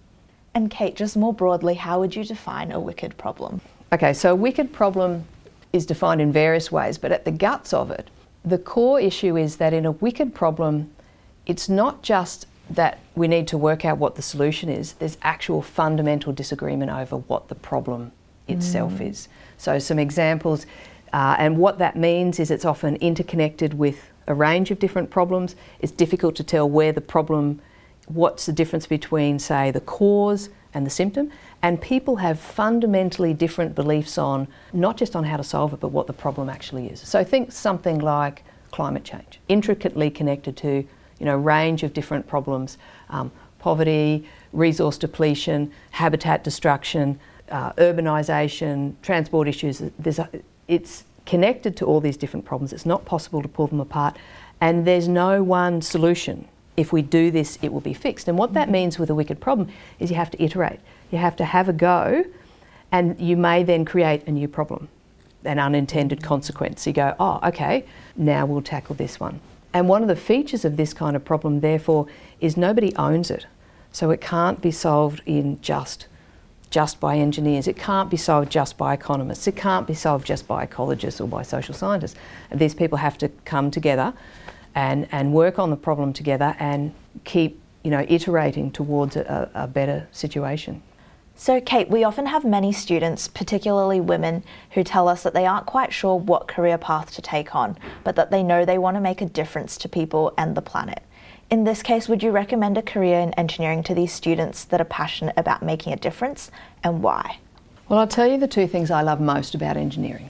And 0.57 0.71
Kate, 0.71 0.95
just 0.95 1.15
more 1.15 1.35
broadly, 1.35 1.75
how 1.75 1.99
would 1.99 2.15
you 2.15 2.23
define 2.23 2.71
a 2.71 2.79
wicked 2.79 3.15
problem? 3.15 3.61
Okay, 3.93 4.11
so 4.11 4.31
a 4.31 4.35
wicked 4.35 4.73
problem 4.73 5.25
is 5.71 5.85
defined 5.85 6.19
in 6.19 6.31
various 6.31 6.71
ways, 6.71 6.97
but 6.97 7.11
at 7.11 7.25
the 7.25 7.31
guts 7.31 7.73
of 7.73 7.91
it, 7.91 8.09
the 8.43 8.57
core 8.57 8.99
issue 8.99 9.37
is 9.37 9.57
that 9.57 9.71
in 9.71 9.85
a 9.85 9.91
wicked 9.91 10.33
problem, 10.33 10.89
it's 11.45 11.69
not 11.69 12.01
just 12.01 12.47
that 12.71 12.97
we 13.13 13.27
need 13.27 13.47
to 13.49 13.55
work 13.55 13.85
out 13.85 13.99
what 13.99 14.15
the 14.15 14.23
solution 14.23 14.67
is, 14.67 14.93
there's 14.93 15.19
actual 15.21 15.61
fundamental 15.61 16.33
disagreement 16.33 16.89
over 16.89 17.17
what 17.17 17.49
the 17.49 17.55
problem 17.55 18.11
itself 18.47 18.93
mm. 18.93 19.11
is. 19.11 19.27
So, 19.59 19.77
some 19.77 19.99
examples, 19.99 20.65
uh, 21.13 21.35
and 21.37 21.59
what 21.59 21.77
that 21.77 21.95
means 21.95 22.39
is 22.39 22.49
it's 22.49 22.65
often 22.65 22.95
interconnected 22.95 23.75
with 23.75 24.09
a 24.25 24.33
range 24.33 24.71
of 24.71 24.79
different 24.79 25.11
problems. 25.11 25.55
It's 25.81 25.91
difficult 25.91 26.35
to 26.37 26.43
tell 26.43 26.67
where 26.67 26.91
the 26.91 26.99
problem 26.99 27.61
what's 28.07 28.45
the 28.45 28.53
difference 28.53 28.87
between, 28.87 29.39
say, 29.39 29.71
the 29.71 29.81
cause 29.81 30.49
and 30.73 30.85
the 30.85 30.89
symptom. 30.89 31.31
And 31.61 31.81
people 31.81 32.17
have 32.17 32.39
fundamentally 32.39 33.33
different 33.33 33.75
beliefs 33.75 34.17
on 34.17 34.47
not 34.73 34.97
just 34.97 35.15
on 35.15 35.23
how 35.23 35.37
to 35.37 35.43
solve 35.43 35.73
it, 35.73 35.79
but 35.79 35.89
what 35.89 36.07
the 36.07 36.13
problem 36.13 36.49
actually 36.49 36.87
is. 36.87 37.01
So 37.01 37.23
think 37.23 37.51
something 37.51 37.99
like 37.99 38.43
climate 38.71 39.03
change, 39.03 39.39
intricately 39.47 40.09
connected 40.09 40.55
to 40.57 40.85
you 41.19 41.25
know 41.25 41.35
range 41.35 41.83
of 41.83 41.93
different 41.93 42.27
problems, 42.27 42.77
um, 43.09 43.31
poverty, 43.59 44.27
resource 44.53 44.97
depletion, 44.97 45.71
habitat 45.91 46.43
destruction, 46.43 47.19
uh, 47.49 47.73
urbanisation, 47.73 48.93
transport 49.01 49.47
issues. 49.47 49.81
There's 49.97 50.19
a, 50.19 50.29
it's 50.67 51.05
connected 51.25 51.75
to 51.77 51.85
all 51.85 51.99
these 51.99 52.17
different 52.17 52.45
problems. 52.45 52.71
It's 52.71 52.85
not 52.85 53.03
possible 53.03 53.41
to 53.41 53.47
pull 53.47 53.67
them 53.67 53.79
apart, 53.79 54.15
and 54.61 54.85
there's 54.85 55.07
no 55.07 55.41
one 55.41 55.81
solution 55.81 56.47
if 56.77 56.93
we 56.93 57.01
do 57.01 57.31
this, 57.31 57.57
it 57.63 57.73
will 57.73 57.81
be 57.81 57.93
fixed. 57.93 58.27
And 58.27 58.37
what 58.37 58.53
that 58.53 58.65
mm-hmm. 58.65 58.73
means 58.73 58.99
with 58.99 59.09
a 59.09 59.15
wicked 59.15 59.41
problem 59.41 59.67
is 59.99 60.11
you 60.11 60.15
have 60.15 60.31
to 60.31 60.41
iterate. 60.41 60.79
You 61.11 61.17
have 61.17 61.35
to 61.37 61.45
have 61.45 61.67
a 61.67 61.73
go, 61.73 62.23
and 62.91 63.19
you 63.19 63.35
may 63.35 63.63
then 63.63 63.83
create 63.83 64.25
a 64.27 64.31
new 64.31 64.47
problem, 64.47 64.87
an 65.43 65.59
unintended 65.59 66.23
consequence. 66.23 66.85
You 66.85 66.93
go, 66.93 67.15
oh, 67.19 67.39
okay, 67.43 67.85
now 68.15 68.45
we'll 68.45 68.61
tackle 68.61 68.95
this 68.95 69.19
one. 69.19 69.41
And 69.73 69.89
one 69.89 70.01
of 70.01 70.07
the 70.07 70.15
features 70.15 70.63
of 70.63 70.77
this 70.77 70.93
kind 70.93 71.15
of 71.15 71.25
problem, 71.25 71.59
therefore, 71.59 72.07
is 72.39 72.55
nobody 72.55 72.95
owns 72.95 73.31
it. 73.31 73.47
So 73.91 74.11
it 74.11 74.21
can't 74.21 74.61
be 74.61 74.71
solved 74.71 75.21
in 75.25 75.59
just 75.61 76.07
just 76.69 76.99
by 76.99 77.17
engineers. 77.17 77.65
It 77.65 77.77
can't 77.77 78.09
be 78.09 78.17
solved 78.17 78.51
just 78.51 78.77
by 78.77 78.93
economists. 78.93 79.47
It 79.47 79.55
can't 79.55 79.87
be 79.87 79.93
solved 79.93 80.27
just 80.27 80.49
by 80.49 80.65
ecologists 80.65 81.21
or 81.21 81.25
by 81.25 81.41
social 81.41 81.73
scientists. 81.73 82.19
These 82.53 82.75
people 82.75 82.97
have 82.97 83.17
to 83.19 83.29
come 83.45 83.71
together 83.71 84.13
and, 84.77 85.07
and 85.11 85.33
work 85.33 85.57
on 85.57 85.71
the 85.71 85.75
problem 85.75 86.13
together 86.13 86.55
and 86.59 86.93
keep 87.23 87.59
you 87.83 87.89
know, 87.89 88.05
iterating 88.07 88.69
towards 88.69 89.15
a, 89.15 89.49
a 89.55 89.67
better 89.67 90.07
situation. 90.11 90.83
So, 91.35 91.59
Kate, 91.59 91.89
we 91.89 92.03
often 92.03 92.27
have 92.27 92.45
many 92.45 92.71
students, 92.71 93.27
particularly 93.27 93.99
women, 93.99 94.43
who 94.71 94.83
tell 94.83 95.07
us 95.07 95.23
that 95.23 95.33
they 95.33 95.47
aren't 95.47 95.65
quite 95.65 95.93
sure 95.93 96.15
what 96.15 96.47
career 96.47 96.77
path 96.77 97.11
to 97.15 97.21
take 97.23 97.55
on, 97.55 97.77
but 98.03 98.15
that 98.15 98.29
they 98.29 98.43
know 98.43 98.65
they 98.65 98.77
want 98.77 98.95
to 98.95 99.01
make 99.01 99.19
a 99.19 99.25
difference 99.25 99.77
to 99.77 99.89
people 99.89 100.31
and 100.37 100.55
the 100.55 100.61
planet. 100.61 101.01
In 101.49 101.63
this 101.63 101.81
case, 101.81 102.07
would 102.07 102.21
you 102.21 102.29
recommend 102.29 102.77
a 102.77 102.83
career 102.83 103.19
in 103.19 103.33
engineering 103.33 103.81
to 103.83 103.95
these 103.95 104.13
students 104.13 104.63
that 104.65 104.81
are 104.81 104.85
passionate 104.85 105.35
about 105.37 105.63
making 105.63 105.93
a 105.93 105.97
difference 105.97 106.51
and 106.83 107.01
why? 107.01 107.39
Well, 107.89 107.99
I'll 107.99 108.07
tell 108.07 108.27
you 108.27 108.37
the 108.37 108.47
two 108.47 108.67
things 108.67 108.91
I 108.91 109.01
love 109.01 109.21
most 109.21 109.55
about 109.55 109.77
engineering. 109.77 110.29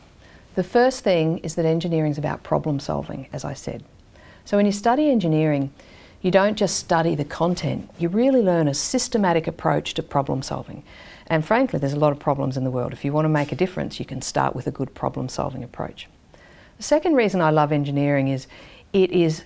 The 0.55 0.63
first 0.63 1.03
thing 1.03 1.39
is 1.39 1.55
that 1.55 1.65
engineering 1.65 2.11
is 2.11 2.17
about 2.17 2.43
problem 2.43 2.79
solving, 2.79 3.27
as 3.33 3.43
I 3.43 3.53
said. 3.53 3.83
So 4.47 4.55
when 4.55 4.65
you 4.65 4.71
study 4.71 5.09
engineering, 5.09 5.73
you 6.21 6.31
don't 6.31 6.57
just 6.57 6.77
study 6.77 7.15
the 7.15 7.25
content, 7.25 7.89
you 7.99 8.07
really 8.07 8.41
learn 8.41 8.69
a 8.69 8.73
systematic 8.73 9.45
approach 9.45 9.93
to 9.95 10.01
problem 10.01 10.41
solving. 10.41 10.83
And 11.27 11.43
frankly, 11.43 11.79
there's 11.79 11.91
a 11.91 11.99
lot 11.99 12.13
of 12.13 12.19
problems 12.19 12.55
in 12.55 12.63
the 12.63 12.71
world. 12.71 12.93
If 12.93 13.03
you 13.03 13.11
want 13.11 13.25
to 13.25 13.29
make 13.29 13.51
a 13.51 13.57
difference, 13.57 13.99
you 13.99 14.05
can 14.05 14.21
start 14.21 14.55
with 14.55 14.65
a 14.65 14.71
good 14.71 14.95
problem 14.95 15.27
solving 15.27 15.65
approach. 15.65 16.07
The 16.77 16.83
second 16.83 17.15
reason 17.15 17.41
I 17.41 17.49
love 17.49 17.73
engineering 17.73 18.29
is 18.29 18.47
it 18.93 19.11
is 19.11 19.43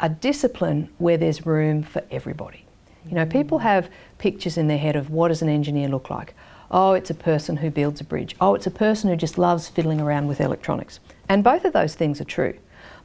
a 0.00 0.08
discipline 0.08 0.88
where 0.98 1.16
there's 1.16 1.46
room 1.46 1.84
for 1.84 2.02
everybody. 2.10 2.64
You 3.08 3.14
know, 3.14 3.26
people 3.26 3.60
mm. 3.60 3.62
have 3.62 3.88
pictures 4.18 4.58
in 4.58 4.66
their 4.66 4.78
head 4.78 4.96
of 4.96 5.10
what 5.10 5.28
does 5.28 5.42
an 5.42 5.48
engineer 5.48 5.86
look 5.86 6.10
like? 6.10 6.34
Oh, 6.72 6.94
it's 6.94 7.10
a 7.10 7.14
person 7.14 7.58
who 7.58 7.70
builds 7.70 8.00
a 8.00 8.04
bridge. 8.04 8.34
Oh, 8.40 8.56
it's 8.56 8.66
a 8.66 8.72
person 8.72 9.10
who 9.10 9.16
just 9.16 9.38
loves 9.38 9.68
fiddling 9.68 10.00
around 10.00 10.26
with 10.26 10.40
electronics. 10.40 10.98
And 11.28 11.44
both 11.44 11.64
of 11.64 11.72
those 11.72 11.94
things 11.94 12.20
are 12.20 12.24
true. 12.24 12.58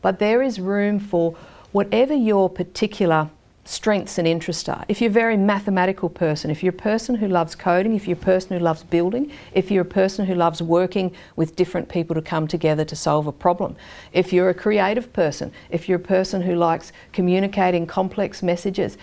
But 0.06 0.20
there 0.20 0.44
is 0.44 0.60
room 0.60 1.00
for 1.00 1.36
whatever 1.72 2.14
your 2.14 2.48
particular 2.48 3.28
strengths 3.64 4.20
and 4.20 4.28
interests 4.28 4.70
are. 4.70 4.86
If 4.88 5.02
you're 5.02 5.10
a 5.10 5.22
very 5.26 5.36
mathematical 5.36 6.10
person, 6.10 6.52
if 6.52 6.62
you're 6.62 6.76
a 6.76 6.78
person 6.92 7.16
who 7.16 7.28
loves 7.28 7.56
coding, 7.56 7.96
if 7.96 8.08
you're 8.08 8.16
a 8.16 8.22
person 8.22 8.56
who 8.56 8.64
loves 8.64 8.84
building, 8.84 9.32
if 9.54 9.72
you're 9.72 9.82
a 9.82 9.94
person 10.04 10.28
who 10.28 10.36
loves 10.36 10.62
working 10.62 11.12
with 11.38 11.56
different 11.56 11.90
people 11.90 12.14
to 12.14 12.22
come 12.22 12.48
together 12.48 12.86
to 12.86 12.96
solve 12.96 13.26
a 13.26 13.32
problem, 13.32 13.76
if 14.14 14.32
you're 14.32 14.50
a 14.50 14.54
creative 14.54 15.12
person, 15.12 15.52
if 15.72 15.90
you're 15.90 15.98
a 15.98 16.10
person 16.18 16.40
who 16.40 16.54
likes 16.54 16.92
communicating 17.12 17.88
complex 17.88 18.44
messages, 18.44 19.00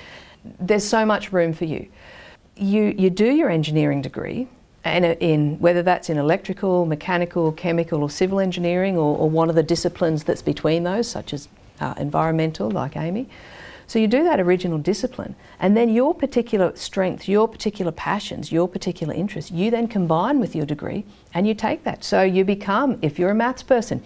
there's 0.60 0.84
so 0.84 1.04
much 1.04 1.32
room 1.32 1.52
for 1.52 1.64
you. 1.64 1.88
You, 2.54 2.94
you 2.96 3.10
do 3.10 3.26
your 3.26 3.50
engineering 3.50 4.02
degree, 4.02 4.46
and 4.84 5.04
in 5.04 5.58
whether 5.60 5.82
that's 5.82 6.10
in 6.10 6.18
electrical, 6.18 6.86
mechanical, 6.86 7.52
chemical, 7.52 8.02
or 8.02 8.10
civil 8.10 8.40
engineering, 8.40 8.96
or, 8.96 9.16
or 9.16 9.30
one 9.30 9.48
of 9.48 9.54
the 9.54 9.62
disciplines 9.62 10.24
that's 10.24 10.42
between 10.42 10.82
those, 10.82 11.08
such 11.08 11.32
as 11.32 11.48
uh, 11.80 11.94
environmental, 11.98 12.70
like 12.70 12.96
Amy. 12.96 13.28
So 13.86 13.98
you 13.98 14.08
do 14.08 14.24
that 14.24 14.40
original 14.40 14.78
discipline, 14.78 15.34
and 15.60 15.76
then 15.76 15.92
your 15.92 16.14
particular 16.14 16.74
strengths, 16.76 17.28
your 17.28 17.46
particular 17.46 17.92
passions, 17.92 18.50
your 18.50 18.66
particular 18.66 19.12
interests, 19.12 19.50
you 19.50 19.70
then 19.70 19.86
combine 19.86 20.40
with 20.40 20.56
your 20.56 20.64
degree 20.64 21.04
and 21.34 21.46
you 21.46 21.54
take 21.54 21.84
that. 21.84 22.02
So 22.02 22.22
you 22.22 22.44
become, 22.44 22.98
if 23.02 23.18
you're 23.18 23.30
a 23.30 23.34
maths 23.34 23.62
person, 23.62 24.02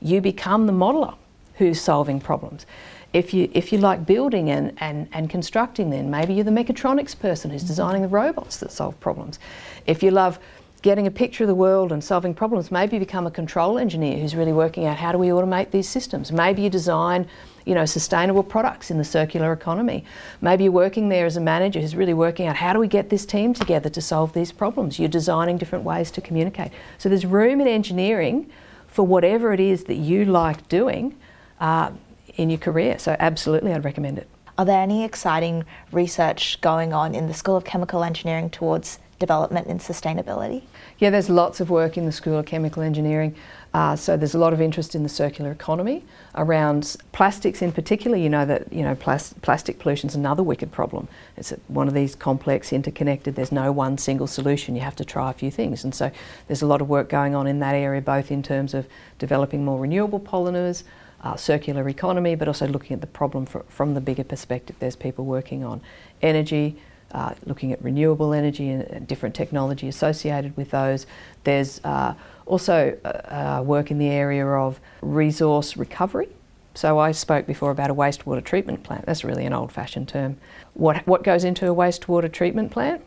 you 0.00 0.20
become 0.20 0.66
the 0.66 0.72
modeler 0.72 1.14
who's 1.54 1.80
solving 1.80 2.20
problems. 2.20 2.66
If 3.14 3.32
you, 3.32 3.48
if 3.54 3.72
you 3.72 3.78
like 3.78 4.04
building 4.04 4.50
and, 4.50 4.74
and, 4.78 5.08
and 5.12 5.30
constructing, 5.30 5.88
then 5.90 6.10
maybe 6.10 6.34
you're 6.34 6.44
the 6.44 6.50
mechatronics 6.50 7.16
person 7.16 7.50
who's 7.50 7.62
designing 7.62 8.02
the 8.02 8.08
robots 8.08 8.56
that 8.58 8.72
solve 8.72 8.98
problems. 8.98 9.38
If 9.86 10.02
you 10.02 10.10
love 10.10 10.40
getting 10.82 11.06
a 11.06 11.10
picture 11.10 11.44
of 11.44 11.48
the 11.48 11.54
world 11.54 11.92
and 11.92 12.02
solving 12.02 12.34
problems, 12.34 12.72
maybe 12.72 12.96
you 12.96 13.00
become 13.00 13.26
a 13.26 13.30
control 13.30 13.78
engineer 13.78 14.18
who's 14.18 14.34
really 14.34 14.52
working 14.52 14.84
out 14.84 14.96
how 14.96 15.12
do 15.12 15.18
we 15.18 15.28
automate 15.28 15.70
these 15.70 15.88
systems. 15.88 16.32
Maybe 16.32 16.62
you 16.62 16.68
design 16.68 17.28
you 17.64 17.74
know, 17.74 17.84
sustainable 17.84 18.42
products 18.42 18.90
in 18.90 18.98
the 18.98 19.04
circular 19.04 19.52
economy. 19.52 20.04
Maybe 20.40 20.64
you're 20.64 20.72
working 20.72 21.08
there 21.08 21.24
as 21.24 21.36
a 21.36 21.40
manager 21.40 21.80
who's 21.80 21.96
really 21.96 22.14
working 22.14 22.46
out 22.46 22.56
how 22.56 22.72
do 22.72 22.80
we 22.80 22.88
get 22.88 23.10
this 23.10 23.24
team 23.24 23.54
together 23.54 23.88
to 23.90 24.02
solve 24.02 24.32
these 24.32 24.50
problems. 24.50 24.98
You're 24.98 25.08
designing 25.08 25.56
different 25.56 25.84
ways 25.84 26.10
to 26.10 26.20
communicate. 26.20 26.72
So 26.98 27.08
there's 27.08 27.24
room 27.24 27.60
in 27.60 27.68
engineering 27.68 28.50
for 28.88 29.06
whatever 29.06 29.52
it 29.52 29.60
is 29.60 29.84
that 29.84 29.94
you 29.94 30.24
like 30.24 30.68
doing 30.68 31.16
uh, 31.60 31.92
in 32.36 32.50
your 32.50 32.58
career. 32.58 32.98
So 32.98 33.16
absolutely, 33.18 33.72
I'd 33.72 33.84
recommend 33.84 34.18
it. 34.18 34.28
Are 34.56 34.64
there 34.64 34.80
any 34.80 35.04
exciting 35.04 35.64
research 35.90 36.60
going 36.60 36.92
on 36.92 37.14
in 37.14 37.26
the 37.26 37.34
School 37.34 37.56
of 37.56 37.64
Chemical 37.64 38.04
Engineering 38.04 38.50
towards 38.50 39.00
development 39.18 39.66
and 39.66 39.80
sustainability? 39.80 40.62
Yeah, 40.98 41.10
there's 41.10 41.28
lots 41.28 41.60
of 41.60 41.70
work 41.70 41.96
in 41.96 42.06
the 42.06 42.12
School 42.12 42.38
of 42.38 42.46
Chemical 42.46 42.82
Engineering. 42.82 43.34
Uh, 43.72 43.96
so 43.96 44.16
there's 44.16 44.34
a 44.34 44.38
lot 44.38 44.52
of 44.52 44.60
interest 44.60 44.94
in 44.94 45.02
the 45.02 45.08
circular 45.08 45.50
economy 45.50 46.04
around 46.36 46.96
plastics 47.10 47.62
in 47.62 47.72
particular. 47.72 48.16
You 48.16 48.28
know 48.28 48.46
that 48.46 48.72
you 48.72 48.82
know 48.82 48.94
plas- 48.94 49.34
plastic 49.42 49.80
pollution 49.80 50.08
is 50.08 50.14
another 50.14 50.44
wicked 50.44 50.70
problem. 50.70 51.08
It's 51.36 51.52
one 51.66 51.88
of 51.88 51.94
these 51.94 52.14
complex, 52.14 52.72
interconnected. 52.72 53.34
There's 53.34 53.50
no 53.50 53.72
one 53.72 53.98
single 53.98 54.28
solution. 54.28 54.76
You 54.76 54.82
have 54.82 54.96
to 54.96 55.04
try 55.04 55.30
a 55.30 55.34
few 55.34 55.50
things, 55.50 55.82
and 55.82 55.92
so 55.92 56.12
there's 56.46 56.62
a 56.62 56.66
lot 56.66 56.80
of 56.80 56.88
work 56.88 57.08
going 57.08 57.34
on 57.34 57.48
in 57.48 57.58
that 57.58 57.74
area, 57.74 58.00
both 58.00 58.30
in 58.30 58.44
terms 58.44 58.74
of 58.74 58.86
developing 59.18 59.64
more 59.64 59.80
renewable 59.80 60.20
polymers. 60.20 60.84
Uh, 61.24 61.34
circular 61.36 61.88
economy, 61.88 62.34
but 62.34 62.46
also 62.46 62.66
looking 62.66 62.92
at 62.92 63.00
the 63.00 63.06
problem 63.06 63.46
from 63.46 63.94
the 63.94 64.00
bigger 64.02 64.22
perspective. 64.22 64.76
There's 64.78 64.94
people 64.94 65.24
working 65.24 65.64
on 65.64 65.80
energy, 66.20 66.76
uh, 67.12 67.32
looking 67.46 67.72
at 67.72 67.82
renewable 67.82 68.34
energy 68.34 68.68
and, 68.68 68.82
and, 68.82 69.06
different 69.06 69.34
technology 69.34 69.88
associated 69.88 70.54
with 70.54 70.70
those. 70.70 71.06
There's 71.44 71.80
uh, 71.82 72.12
also, 72.44 72.98
uh, 73.06 73.08
uh, 73.08 73.62
work 73.62 73.90
in 73.90 73.96
the 73.96 74.10
area 74.10 74.46
of 74.46 74.78
resource 75.00 75.78
recovery. 75.78 76.28
So, 76.74 76.98
I 76.98 77.12
spoke 77.12 77.46
before 77.46 77.70
about 77.70 77.88
a 77.88 77.94
wastewater 77.94 78.44
treatment 78.44 78.82
plant. 78.82 79.06
That's 79.06 79.24
really 79.24 79.46
an 79.46 79.54
old 79.54 79.72
fashioned 79.72 80.08
term. 80.08 80.36
What, 80.74 81.06
what 81.06 81.22
goes 81.22 81.42
into 81.42 81.70
a 81.70 81.74
wastewater 81.74 82.30
treatment 82.30 82.70
plant? 82.70 83.02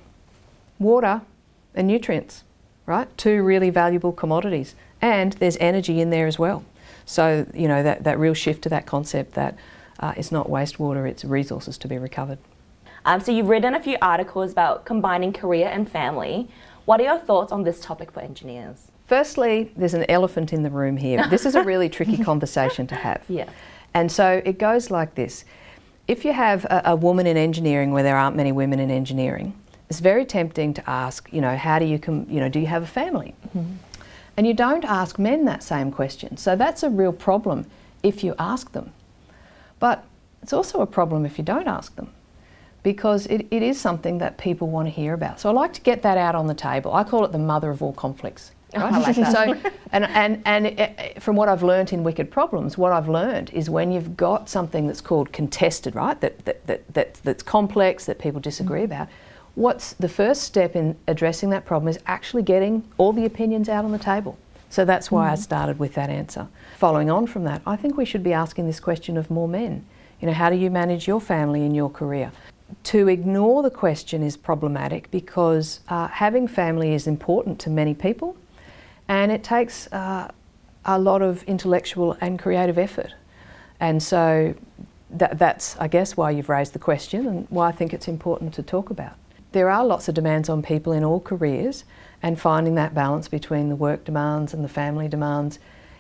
Water 0.80 1.22
and 1.76 1.86
nutrients, 1.86 2.44
right? 2.88 3.16
Two 3.16 3.44
really 3.44 3.70
valuable 3.70 4.12
commodities. 4.12 4.74
And 5.04 5.34
there's 5.34 5.58
energy 5.58 6.02
in 6.02 6.10
there 6.10 6.26
as 6.26 6.40
well. 6.40 6.66
So, 7.06 7.46
you 7.54 7.68
know, 7.68 7.84
that, 7.84 8.04
that 8.04 8.20
real 8.20 8.34
shift 8.34 8.62
to 8.64 8.70
that 8.70 8.86
concept 8.86 9.34
that 9.34 9.56
uh, 10.00 10.14
it's 10.18 10.32
not 10.32 10.48
wastewater, 10.48 11.10
it's 11.10 11.26
resources 11.26 11.78
to 11.80 11.88
be 11.88 11.98
recovered. 11.98 12.40
Um, 13.06 13.22
so, 13.22 13.32
you've 13.32 13.50
written 13.50 13.74
a 13.74 13.82
few 13.82 13.98
articles 14.02 14.52
about 14.52 14.86
combining 14.86 15.34
career 15.34 15.68
and 15.68 15.90
family. 15.90 16.50
What 16.86 17.00
are 17.00 17.04
your 17.04 17.20
thoughts 17.20 17.52
on 17.52 17.64
this 17.64 17.80
topic 17.80 18.12
for 18.12 18.22
engineers? 18.22 18.92
Firstly, 19.08 19.72
there's 19.78 19.94
an 19.94 20.06
elephant 20.10 20.52
in 20.52 20.64
the 20.64 20.70
room 20.70 20.98
here. 20.98 21.26
This 21.30 21.46
is 21.46 21.56
a 21.56 21.64
really 21.64 21.90
tricky 21.90 22.18
conversation 22.24 22.88
to 22.88 22.96
have. 22.96 23.24
Yeah. 23.30 23.50
And 23.94 24.12
so 24.12 24.42
it 24.46 24.60
goes 24.60 24.92
like 24.92 25.16
this 25.16 25.46
if 26.08 26.24
you 26.24 26.34
have 26.34 26.66
a, 26.66 26.82
a, 26.86 26.96
woman 26.96 27.28
in 27.28 27.36
engineering 27.36 27.92
where 27.92 28.04
there 28.04 28.18
aren't 28.18 28.36
many 28.36 28.52
women 28.52 28.80
in 28.80 28.90
engineering, 28.90 29.54
it's 29.90 30.00
very 30.00 30.26
tempting 30.26 30.74
to 30.74 30.90
ask, 30.90 31.32
you 31.32 31.42
know, 31.42 31.56
how 31.56 31.80
do 31.80 31.86
you, 31.86 32.00
com- 32.00 32.26
you 32.30 32.40
know, 32.40 32.50
do 32.50 32.60
you 32.60 32.68
have 32.68 32.84
a 32.84 32.88
family? 32.88 33.36
Mm-hmm. 33.50 33.74
And 34.38 34.46
you 34.46 34.54
don't 34.54 34.86
ask 34.86 35.18
men 35.18 35.46
that 35.46 35.64
same 35.64 35.92
question. 35.92 36.38
So 36.38 36.56
that's 36.56 36.84
a 36.84 36.90
real 36.90 37.12
problem 37.12 37.66
if 38.04 38.24
you 38.24 38.36
ask 38.38 38.72
them. 38.72 38.94
But 39.80 40.06
it's 40.44 40.54
also 40.54 40.82
a 40.82 40.88
problem 40.88 41.26
if 41.26 41.38
you 41.38 41.44
don't 41.44 41.68
ask 41.68 41.96
them 41.96 42.12
because 42.84 43.26
it, 43.28 43.48
it 43.52 43.64
is 43.64 43.82
something 43.82 44.20
that 44.20 44.38
people 44.38 44.70
want 44.70 44.88
to 44.88 44.92
hear 44.92 45.14
about. 45.14 45.40
So 45.40 45.50
I 45.50 45.54
like 45.54 45.74
to 45.74 45.82
get 45.82 46.04
that 46.04 46.18
out 46.18 46.36
on 46.36 46.48
the 46.48 46.54
table. 46.54 46.94
I 46.94 47.04
call 47.04 47.26
it 47.26 47.32
the 47.32 47.40
mother 47.40 47.70
of 47.70 47.82
all 47.82 47.94
conflicts. 47.94 48.52
Right? 48.76 48.94
I 48.94 49.00
like 49.00 49.16
that. 49.16 49.32
So, 49.34 49.72
and 49.92 50.06
and 50.06 50.42
and 50.46 50.68
it, 50.68 51.22
from 51.22 51.36
what 51.36 51.50
I've 51.50 51.64
learned 51.64 51.94
in 51.94 52.04
Wicked 52.04 52.30
Problems, 52.30 52.78
what 52.78 52.92
I've 52.92 53.10
learned 53.10 53.50
is 53.52 53.70
when 53.70 53.92
you've 53.92 54.16
got 54.16 54.50
something 54.50 54.88
that's 54.88 55.02
called 55.02 55.32
contested, 55.32 55.96
right? 55.96 56.20
That 56.22 56.46
that, 56.46 56.68
that, 56.68 56.94
that 56.94 57.14
that's 57.24 57.44
complex 57.44 58.06
that 58.06 58.20
people 58.20 58.40
disagree 58.40 58.82
mm-hmm. 58.82 58.92
about. 58.92 59.08
What's 59.58 59.94
the 59.94 60.08
first 60.08 60.44
step 60.44 60.76
in 60.76 60.96
addressing 61.08 61.50
that 61.50 61.66
problem 61.66 61.88
is 61.88 61.98
actually 62.06 62.44
getting 62.44 62.84
all 63.00 63.12
the 63.12 63.26
opinions 63.26 63.68
out 63.68 63.86
on 63.86 63.92
the 63.92 63.98
table. 63.98 64.38
So 64.70 64.86
that's 64.86 65.10
why 65.10 65.26
mm-hmm. 65.26 65.34
I 65.34 65.36
started 65.36 65.80
with 65.80 65.96
that 65.96 66.12
answer. 66.12 66.48
Following 66.78 67.10
on 67.10 67.26
from 67.26 67.44
that, 67.46 67.64
I 67.66 67.76
think 67.76 67.98
we 67.98 68.06
should 68.06 68.22
be 68.22 68.34
asking 68.34 68.68
this 68.68 68.80
question 68.80 69.18
of 69.18 69.32
more 69.32 69.48
men. 69.48 69.84
You 70.22 70.28
know, 70.28 70.34
how 70.34 70.52
do 70.52 70.56
you 70.56 70.70
manage 70.70 71.08
your 71.08 71.20
family 71.20 71.66
and 71.66 71.76
your 71.76 71.90
career? 71.90 72.32
To 72.84 73.08
ignore 73.08 73.64
the 73.64 73.72
question 73.72 74.22
is 74.22 74.38
problematic 74.38 75.10
because 75.10 75.80
uh, 75.90 76.08
having 76.08 76.48
family 76.48 76.94
is 76.94 77.08
important 77.08 77.58
to 77.62 77.72
many 77.72 77.96
people 77.96 78.38
and 79.08 79.32
it 79.32 79.44
takes 79.44 79.92
uh, 79.92 80.30
a 80.86 81.00
lot 81.00 81.24
of 81.24 81.42
intellectual 81.46 82.16
and 82.22 82.38
creative 82.38 82.78
effort. 82.78 83.16
And 83.80 84.04
so 84.04 84.54
that, 85.10 85.40
that's, 85.40 85.76
I 85.78 85.88
guess, 85.88 86.16
why 86.16 86.30
you've 86.30 86.50
raised 86.50 86.74
the 86.74 86.80
question 86.80 87.26
and 87.26 87.48
why 87.50 87.70
I 87.70 87.72
think 87.72 87.92
it's 87.92 88.08
important 88.08 88.54
to 88.54 88.62
talk 88.62 88.92
about. 88.92 89.16
There 89.54 89.70
are 89.70 89.86
lots 89.86 90.08
of 90.08 90.16
demands 90.16 90.50
on 90.50 90.62
people 90.62 90.94
in 90.94 91.04
all 91.04 91.20
careers, 91.20 91.86
and 92.22 92.40
finding 92.40 92.76
that 92.76 92.94
balance 92.94 93.28
between 93.28 93.70
the 93.70 93.76
work 93.76 94.04
demands 94.04 94.54
and 94.54 94.64
the 94.64 94.70
family 94.70 95.08
demands 95.08 95.60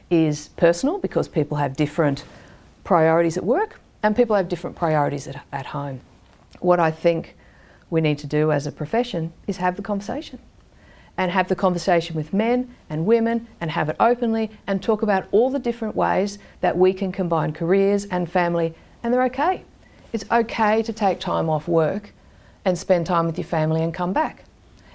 is 0.10 0.50
personal 0.58 0.98
because 0.98 1.28
people 1.28 1.58
have 1.58 1.76
different 1.76 2.24
priorities 2.84 3.38
at 3.38 3.44
work 3.44 3.80
and 4.02 4.16
people 4.16 4.36
have 4.36 4.50
different 4.50 4.76
priorities 4.76 5.28
at, 5.28 5.44
at 5.52 5.68
home. 5.68 6.00
What 6.60 6.80
I 6.80 6.92
think 6.92 7.36
we 7.90 8.02
need 8.02 8.18
to 8.20 8.28
do 8.28 8.52
as 8.52 8.66
a 8.66 8.72
profession 8.72 9.34
is 9.48 9.58
have 9.58 9.76
the 9.76 9.82
conversation 9.82 10.40
and 11.18 11.32
have 11.32 11.48
the 11.48 11.56
conversation 11.56 12.16
with 12.16 12.34
men 12.34 12.74
and 12.90 13.06
women 13.06 13.48
and 13.60 13.72
have 13.72 13.90
it 13.90 13.96
openly 14.00 14.52
and 14.68 14.82
talk 14.82 15.02
about 15.02 15.28
all 15.32 15.50
the 15.50 15.60
different 15.60 15.96
ways 15.96 16.38
that 16.62 16.78
we 16.78 16.94
can 16.94 17.12
combine 17.12 17.52
careers 17.54 18.06
and 18.06 18.32
family, 18.32 18.74
and 19.04 19.14
they're 19.14 19.24
okay. 19.24 19.64
It's 20.14 20.26
okay 20.32 20.84
to 20.84 20.94
take 20.94 21.20
time 21.20 21.50
off 21.50 21.68
work 21.68 22.14
and 22.68 22.78
spend 22.78 23.06
time 23.06 23.26
with 23.26 23.38
your 23.38 23.48
family 23.48 23.82
and 23.82 23.94
come 23.94 24.12
back. 24.12 24.44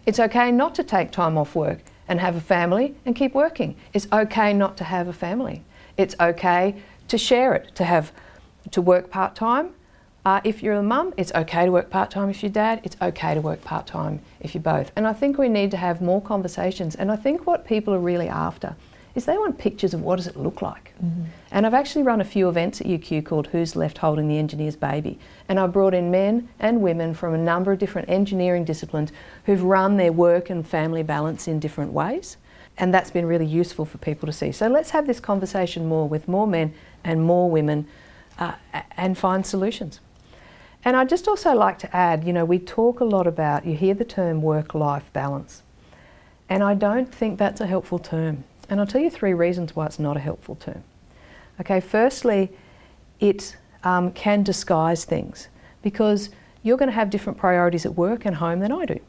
It's 0.04 0.20
okay 0.20 0.52
not 0.52 0.74
to 0.74 0.84
take 0.84 1.10
time 1.10 1.38
off 1.38 1.54
work 1.54 1.78
and 2.06 2.20
have 2.20 2.36
a 2.36 2.40
family 2.40 2.94
and 3.06 3.16
keep 3.16 3.34
working. 3.34 3.76
It's 3.94 4.06
okay 4.12 4.52
not 4.52 4.76
to 4.76 4.84
have 4.84 5.08
a 5.08 5.12
family. 5.12 5.62
It's 5.96 6.14
okay 6.20 6.76
to 7.08 7.16
share 7.16 7.54
it, 7.54 7.74
to 7.76 7.84
have 7.84 8.12
to 8.70 8.82
work 8.82 9.10
part 9.10 9.34
time 9.34 9.72
uh, 10.24 10.40
if 10.44 10.62
you're 10.62 10.74
a 10.74 10.82
mum, 10.82 11.12
it's 11.16 11.32
okay 11.34 11.64
to 11.64 11.72
work 11.72 11.90
part 11.90 12.10
time. 12.10 12.30
If 12.30 12.42
you're 12.42 12.52
dad, 12.52 12.80
it's 12.84 12.96
okay 13.02 13.34
to 13.34 13.40
work 13.40 13.62
part 13.62 13.88
time 13.88 14.20
if 14.40 14.54
you're 14.54 14.62
both. 14.62 14.92
And 14.94 15.06
I 15.06 15.12
think 15.12 15.36
we 15.36 15.48
need 15.48 15.72
to 15.72 15.76
have 15.76 16.00
more 16.00 16.22
conversations. 16.22 16.94
And 16.94 17.10
I 17.10 17.16
think 17.16 17.46
what 17.46 17.66
people 17.66 17.92
are 17.92 17.98
really 17.98 18.28
after 18.28 18.76
is 19.14 19.24
they 19.26 19.36
want 19.36 19.58
pictures 19.58 19.92
of 19.92 20.02
what 20.02 20.16
does 20.16 20.26
it 20.26 20.36
look 20.36 20.62
like. 20.62 20.94
Mm-hmm. 21.02 21.24
And 21.50 21.66
I've 21.66 21.74
actually 21.74 22.02
run 22.02 22.20
a 22.20 22.24
few 22.24 22.48
events 22.48 22.80
at 22.80 22.86
UQ 22.86 23.26
called 23.26 23.48
Who's 23.48 23.76
Left 23.76 23.98
Holding 23.98 24.28
the 24.28 24.38
Engineer's 24.38 24.76
Baby. 24.76 25.18
And 25.48 25.60
I 25.60 25.66
brought 25.66 25.94
in 25.94 26.10
men 26.10 26.48
and 26.58 26.80
women 26.80 27.12
from 27.12 27.34
a 27.34 27.38
number 27.38 27.72
of 27.72 27.78
different 27.78 28.08
engineering 28.08 28.64
disciplines 28.64 29.12
who've 29.44 29.62
run 29.62 29.96
their 29.96 30.12
work 30.12 30.48
and 30.48 30.66
family 30.66 31.02
balance 31.02 31.46
in 31.46 31.60
different 31.60 31.92
ways. 31.92 32.38
And 32.78 32.92
that's 32.92 33.10
been 33.10 33.26
really 33.26 33.46
useful 33.46 33.84
for 33.84 33.98
people 33.98 34.26
to 34.26 34.32
see. 34.32 34.50
So 34.50 34.66
let's 34.68 34.90
have 34.90 35.06
this 35.06 35.20
conversation 35.20 35.86
more 35.86 36.08
with 36.08 36.26
more 36.26 36.46
men 36.46 36.72
and 37.04 37.22
more 37.22 37.50
women 37.50 37.86
uh, 38.38 38.52
and 38.96 39.16
find 39.18 39.44
solutions. 39.44 40.00
And 40.84 40.96
I'd 40.96 41.08
just 41.08 41.28
also 41.28 41.54
like 41.54 41.78
to 41.80 41.96
add, 41.96 42.24
you 42.24 42.32
know, 42.32 42.44
we 42.44 42.58
talk 42.58 43.00
a 43.00 43.04
lot 43.04 43.26
about, 43.26 43.66
you 43.66 43.76
hear 43.76 43.94
the 43.94 44.04
term 44.04 44.42
work 44.42 44.74
life 44.74 45.04
balance. 45.12 45.62
And 46.48 46.62
I 46.62 46.74
don't 46.74 47.12
think 47.14 47.38
that's 47.38 47.60
a 47.60 47.66
helpful 47.66 47.98
term. 47.98 48.44
And 48.68 48.80
I'll 48.80 48.86
tell 48.86 49.00
you 49.00 49.10
three 49.10 49.34
reasons 49.34 49.76
why 49.76 49.86
it's 49.86 49.98
not 49.98 50.16
a 50.16 50.20
helpful 50.20 50.56
term. 50.56 50.82
Okay, 51.60 51.80
firstly, 51.80 52.50
it 53.20 53.56
um, 53.84 54.12
can 54.12 54.42
disguise 54.42 55.04
things 55.04 55.48
because 55.82 56.30
you're 56.62 56.76
going 56.76 56.88
to 56.88 56.94
have 56.94 57.10
different 57.10 57.38
priorities 57.38 57.84
at 57.84 57.94
work 57.94 58.24
and 58.24 58.36
home 58.36 58.60
than 58.60 58.72
I 58.72 58.84
do. 58.84 59.00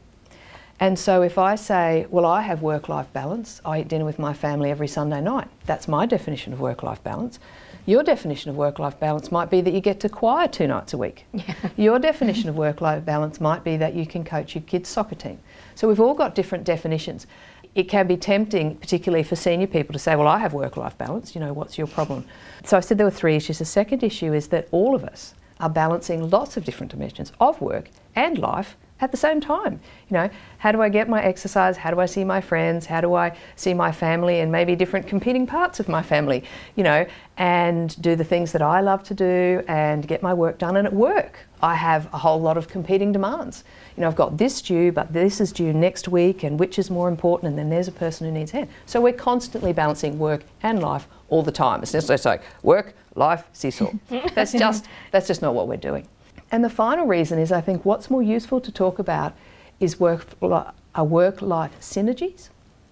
And 0.80 0.98
so 0.98 1.22
if 1.22 1.38
I 1.38 1.54
say, 1.54 2.06
well, 2.10 2.26
I 2.26 2.42
have 2.42 2.62
work 2.62 2.88
life 2.88 3.12
balance, 3.12 3.60
I 3.64 3.80
eat 3.80 3.88
dinner 3.88 4.04
with 4.04 4.18
my 4.18 4.34
family 4.34 4.70
every 4.70 4.88
Sunday 4.88 5.20
night, 5.20 5.48
that's 5.66 5.86
my 5.86 6.04
definition 6.04 6.52
of 6.52 6.60
work 6.60 6.82
life 6.82 7.02
balance. 7.04 7.38
Your 7.86 8.02
definition 8.02 8.50
of 8.50 8.56
work 8.56 8.78
life 8.78 8.98
balance 8.98 9.30
might 9.30 9.50
be 9.50 9.60
that 9.60 9.72
you 9.72 9.80
get 9.80 10.00
to 10.00 10.08
choir 10.08 10.48
two 10.48 10.66
nights 10.66 10.94
a 10.94 10.98
week. 10.98 11.26
Yeah. 11.32 11.54
Your 11.76 11.98
definition 11.98 12.48
of 12.48 12.56
work 12.56 12.80
life 12.80 13.04
balance 13.04 13.42
might 13.42 13.62
be 13.62 13.76
that 13.76 13.94
you 13.94 14.06
can 14.06 14.24
coach 14.24 14.54
your 14.54 14.62
kids' 14.62 14.88
soccer 14.88 15.14
team. 15.14 15.38
So 15.74 15.86
we've 15.86 16.00
all 16.00 16.14
got 16.14 16.34
different 16.34 16.64
definitions. 16.64 17.26
It 17.74 17.88
can 17.88 18.06
be 18.06 18.16
tempting, 18.16 18.76
particularly 18.76 19.24
for 19.24 19.36
senior 19.36 19.66
people, 19.66 19.92
to 19.92 19.98
say, 19.98 20.14
Well, 20.16 20.28
I 20.28 20.38
have 20.38 20.52
work 20.52 20.76
life 20.76 20.96
balance, 20.96 21.34
you 21.34 21.40
know, 21.40 21.52
what's 21.52 21.76
your 21.76 21.86
problem? 21.86 22.24
So 22.64 22.76
I 22.76 22.80
said 22.80 22.98
there 22.98 23.06
were 23.06 23.10
three 23.10 23.36
issues. 23.36 23.58
The 23.58 23.64
second 23.64 24.02
issue 24.02 24.32
is 24.32 24.48
that 24.48 24.68
all 24.70 24.94
of 24.94 25.04
us 25.04 25.34
are 25.60 25.70
balancing 25.70 26.30
lots 26.30 26.56
of 26.56 26.64
different 26.64 26.92
dimensions 26.92 27.32
of 27.40 27.60
work 27.60 27.90
and 28.14 28.38
life 28.38 28.76
at 29.00 29.10
the 29.10 29.16
same 29.16 29.40
time. 29.40 29.80
You 30.08 30.14
know, 30.14 30.30
how 30.58 30.72
do 30.72 30.80
I 30.80 30.88
get 30.88 31.08
my 31.08 31.22
exercise? 31.22 31.76
How 31.76 31.90
do 31.90 32.00
I 32.00 32.06
see 32.06 32.24
my 32.24 32.40
friends? 32.40 32.86
How 32.86 33.00
do 33.00 33.14
I 33.14 33.36
see 33.56 33.74
my 33.74 33.90
family 33.90 34.40
and 34.40 34.50
maybe 34.50 34.76
different 34.76 35.06
competing 35.06 35.46
parts 35.46 35.80
of 35.80 35.88
my 35.88 36.02
family? 36.02 36.44
You 36.76 36.84
know, 36.84 37.06
and 37.36 38.00
do 38.00 38.14
the 38.16 38.24
things 38.24 38.52
that 38.52 38.62
I 38.62 38.80
love 38.80 39.02
to 39.04 39.14
do 39.14 39.62
and 39.68 40.06
get 40.06 40.22
my 40.22 40.32
work 40.32 40.58
done. 40.58 40.76
And 40.76 40.86
at 40.86 40.92
work, 40.92 41.38
I 41.60 41.74
have 41.74 42.12
a 42.14 42.18
whole 42.18 42.40
lot 42.40 42.56
of 42.56 42.68
competing 42.68 43.12
demands. 43.12 43.64
You 43.96 44.00
know, 44.00 44.08
I've 44.08 44.16
got 44.16 44.36
this 44.38 44.60
due, 44.60 44.90
but 44.90 45.12
this 45.12 45.40
is 45.40 45.52
due 45.52 45.72
next 45.72 46.08
week, 46.08 46.42
and 46.42 46.58
which 46.58 46.78
is 46.78 46.90
more 46.90 47.08
important? 47.08 47.50
And 47.50 47.58
then 47.58 47.70
there's 47.70 47.86
a 47.86 47.92
person 47.92 48.26
who 48.26 48.32
needs 48.32 48.50
help. 48.50 48.68
So 48.86 49.00
we're 49.00 49.12
constantly 49.12 49.72
balancing 49.72 50.18
work 50.18 50.42
and 50.62 50.80
life 50.80 51.06
all 51.28 51.42
the 51.42 51.52
time. 51.52 51.82
It's 51.82 51.92
just 51.92 52.24
like 52.24 52.42
work, 52.62 52.94
life, 53.14 53.44
seesaw. 53.52 53.92
that's 54.34 54.52
just 54.52 54.86
that's 55.12 55.28
just 55.28 55.42
not 55.42 55.54
what 55.54 55.68
we're 55.68 55.76
doing. 55.76 56.08
And 56.50 56.64
the 56.64 56.70
final 56.70 57.06
reason 57.06 57.38
is 57.38 57.52
I 57.52 57.60
think 57.60 57.84
what's 57.84 58.10
more 58.10 58.22
useful 58.22 58.60
to 58.60 58.72
talk 58.72 58.98
about 58.98 59.34
is 59.80 59.98
work, 60.00 60.26
uh, 60.42 60.70
a 60.94 61.04
work 61.04 61.42
life 61.42 61.72
synergies 61.80 62.48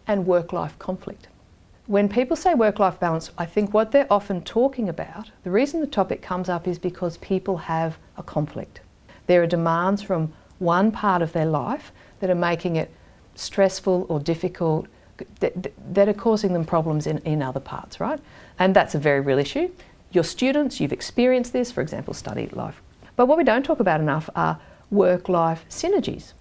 and 0.06 0.26
work 0.26 0.52
life 0.52 0.78
conflict. 0.78 1.28
When 1.86 2.08
people 2.08 2.36
say 2.36 2.54
work 2.54 2.78
life 2.78 3.00
balance, 3.00 3.30
I 3.36 3.44
think 3.44 3.74
what 3.74 3.90
they're 3.90 4.12
often 4.12 4.42
talking 4.42 4.88
about, 4.88 5.30
the 5.42 5.50
reason 5.50 5.80
the 5.80 5.86
topic 5.86 6.22
comes 6.22 6.48
up 6.48 6.68
is 6.68 6.78
because 6.78 7.16
people 7.18 7.56
have 7.56 7.98
a 8.16 8.22
conflict. 8.22 8.80
There 9.26 9.42
are 9.42 9.46
demands 9.46 10.02
from 10.02 10.32
one 10.62 10.92
part 10.92 11.22
of 11.22 11.32
their 11.32 11.46
life 11.46 11.92
that 12.20 12.30
are 12.30 12.34
making 12.34 12.76
it 12.76 12.90
stressful 13.34 14.06
or 14.08 14.20
difficult, 14.20 14.86
that, 15.40 15.72
that 15.94 16.08
are 16.08 16.14
causing 16.14 16.52
them 16.52 16.64
problems 16.64 17.06
in, 17.06 17.18
in 17.18 17.42
other 17.42 17.60
parts, 17.60 18.00
right? 18.00 18.20
And 18.58 18.74
that's 18.74 18.94
a 18.94 18.98
very 18.98 19.20
real 19.20 19.38
issue. 19.38 19.70
Your 20.12 20.24
students, 20.24 20.80
you've 20.80 20.92
experienced 20.92 21.52
this, 21.52 21.72
for 21.72 21.80
example, 21.80 22.14
study 22.14 22.48
life 22.52 22.82
but 23.16 23.26
what 23.26 23.38
we 23.38 23.44
don't 23.44 23.64
talk 23.64 23.80
about 23.80 24.00
enough 24.00 24.28
are 24.34 24.58
work 24.90 25.28
life 25.28 25.64
synergies 25.68 26.32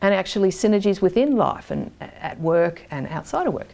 and 0.00 0.14
actually 0.14 0.50
synergies 0.50 1.02
within 1.02 1.36
life 1.36 1.70
and 1.70 1.90
at 2.00 2.40
work 2.40 2.86
and 2.90 3.06
outside 3.08 3.46
of 3.46 3.52
work. 3.52 3.68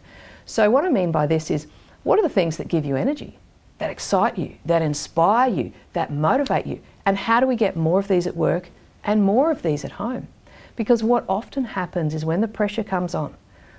So, 0.45 0.69
what 0.69 0.85
I 0.85 0.89
mean 0.89 1.11
by 1.11 1.27
this 1.27 1.51
is 1.51 1.67
what 2.03 2.19
are 2.19 2.23
the 2.23 2.29
things 2.29 2.57
that 2.57 2.67
give 2.67 2.85
you 2.85 2.95
energy, 2.95 3.37
that 3.77 3.89
excite 3.89 4.37
you, 4.37 4.55
that 4.65 4.81
inspire 4.81 5.49
you, 5.49 5.71
that 5.93 6.11
motivate 6.11 6.65
you? 6.65 6.81
And 7.05 7.17
how 7.17 7.39
do 7.39 7.47
we 7.47 7.55
get 7.55 7.75
more 7.75 7.99
of 7.99 8.07
these 8.07 8.27
at 8.27 8.35
work 8.35 8.69
and 9.07 9.23
more 9.23 9.49
of 9.49 9.63
these 9.63 9.83
at 9.83 9.93
home? 9.93 10.27
Because 10.75 11.01
what 11.01 11.25
often 11.27 11.65
happens 11.65 12.13
is 12.13 12.23
when 12.23 12.41
the 12.41 12.47
pressure 12.47 12.83
comes 12.83 13.15
on, 13.15 13.33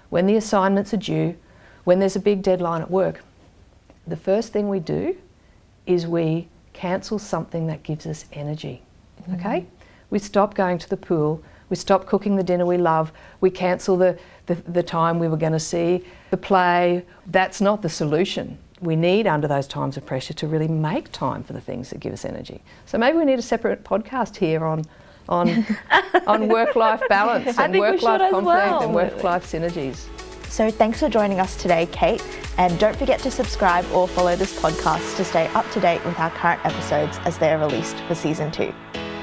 when 0.09 0.27
the 0.27 0.35
assignments 0.35 0.93
are 0.93 0.97
due, 0.99 1.37
when 1.85 2.01
there's 2.01 2.17
a 2.17 2.21
big 2.21 2.43
deadline 2.43 2.83
at 2.83 2.91
work, 2.91 3.23
the 4.07 4.17
first 4.17 4.53
thing 4.53 4.69
we 4.69 4.81
do 4.81 5.17
is 5.87 6.07
we 6.07 6.49
cancel 6.73 7.19
something 7.19 7.67
that 7.67 7.83
gives 7.83 8.07
us 8.07 8.25
energy. 8.33 8.83
Mm-hmm. 9.23 9.35
Okay? 9.35 9.67
We 10.11 10.19
stop 10.19 10.55
going 10.55 10.79
to 10.79 10.89
the 10.89 10.97
pool, 10.97 11.43
we 11.69 11.77
stop 11.77 12.07
cooking 12.07 12.37
the 12.37 12.43
dinner 12.43 12.65
we 12.65 12.79
love, 12.79 13.13
we 13.41 13.51
cancel 13.51 13.97
the, 13.97 14.19
the, 14.47 14.55
the 14.55 14.83
time 14.83 15.19
we 15.19 15.29
were 15.29 15.37
going 15.37 15.53
to 15.53 15.61
see 15.61 16.05
the 16.31 16.37
play. 16.37 17.05
That's 17.27 17.61
not 17.61 17.83
the 17.83 17.91
solution. 17.91 18.59
We 18.81 18.97
need, 18.97 19.27
under 19.27 19.49
those 19.49 19.67
times 19.67 19.97
of 19.97 20.07
pressure, 20.07 20.35
to 20.35 20.47
really 20.47 20.69
make 20.69 21.13
time 21.13 21.43
for 21.43 21.53
the 21.53 21.61
things 21.61 21.91
that 21.91 22.01
give 22.01 22.13
us 22.13 22.25
energy. 22.25 22.63
So 22.87 22.97
maybe 22.97 23.19
we 23.19 23.25
need 23.25 23.39
a 23.39 23.43
separate 23.43 23.85
podcast 23.85 24.37
here 24.37 24.65
on 24.65 24.85
on 25.29 25.67
on 26.27 26.49
work 26.49 26.77
life 26.77 27.03
balance 27.09 27.59
and 27.59 27.79
work 27.79 28.03
life 28.03 28.31
conflict 28.31 28.45
well. 28.45 28.83
and 28.83 28.95
work 28.95 29.23
life 29.23 29.45
synergies. 29.45 30.07
So 30.49 30.71
thanks 30.71 31.01
for 31.01 31.09
joining 31.09 31.41
us 31.41 31.57
today, 31.57 31.87
Kate. 31.93 32.23
And 32.57 32.77
don't 32.79 32.97
forget 32.97 33.21
to 33.21 33.31
subscribe 33.31 33.85
or 33.93 34.09
follow 34.09 34.35
this 34.35 34.59
podcast 34.61 35.17
to 35.17 35.25
stay 35.25 35.47
up 35.49 35.71
to 35.71 35.81
date 35.81 36.05
with 36.05 36.19
our 36.19 36.31
current 36.31 36.65
episodes 36.65 37.19
as 37.25 37.39
they 37.39 37.53
are 37.53 37.59
released 37.59 37.97
for 38.09 38.15
season 38.15 38.51
two. 38.51 38.75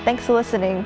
Thanks 0.06 0.26
for 0.26 0.34
listening. 0.34 0.86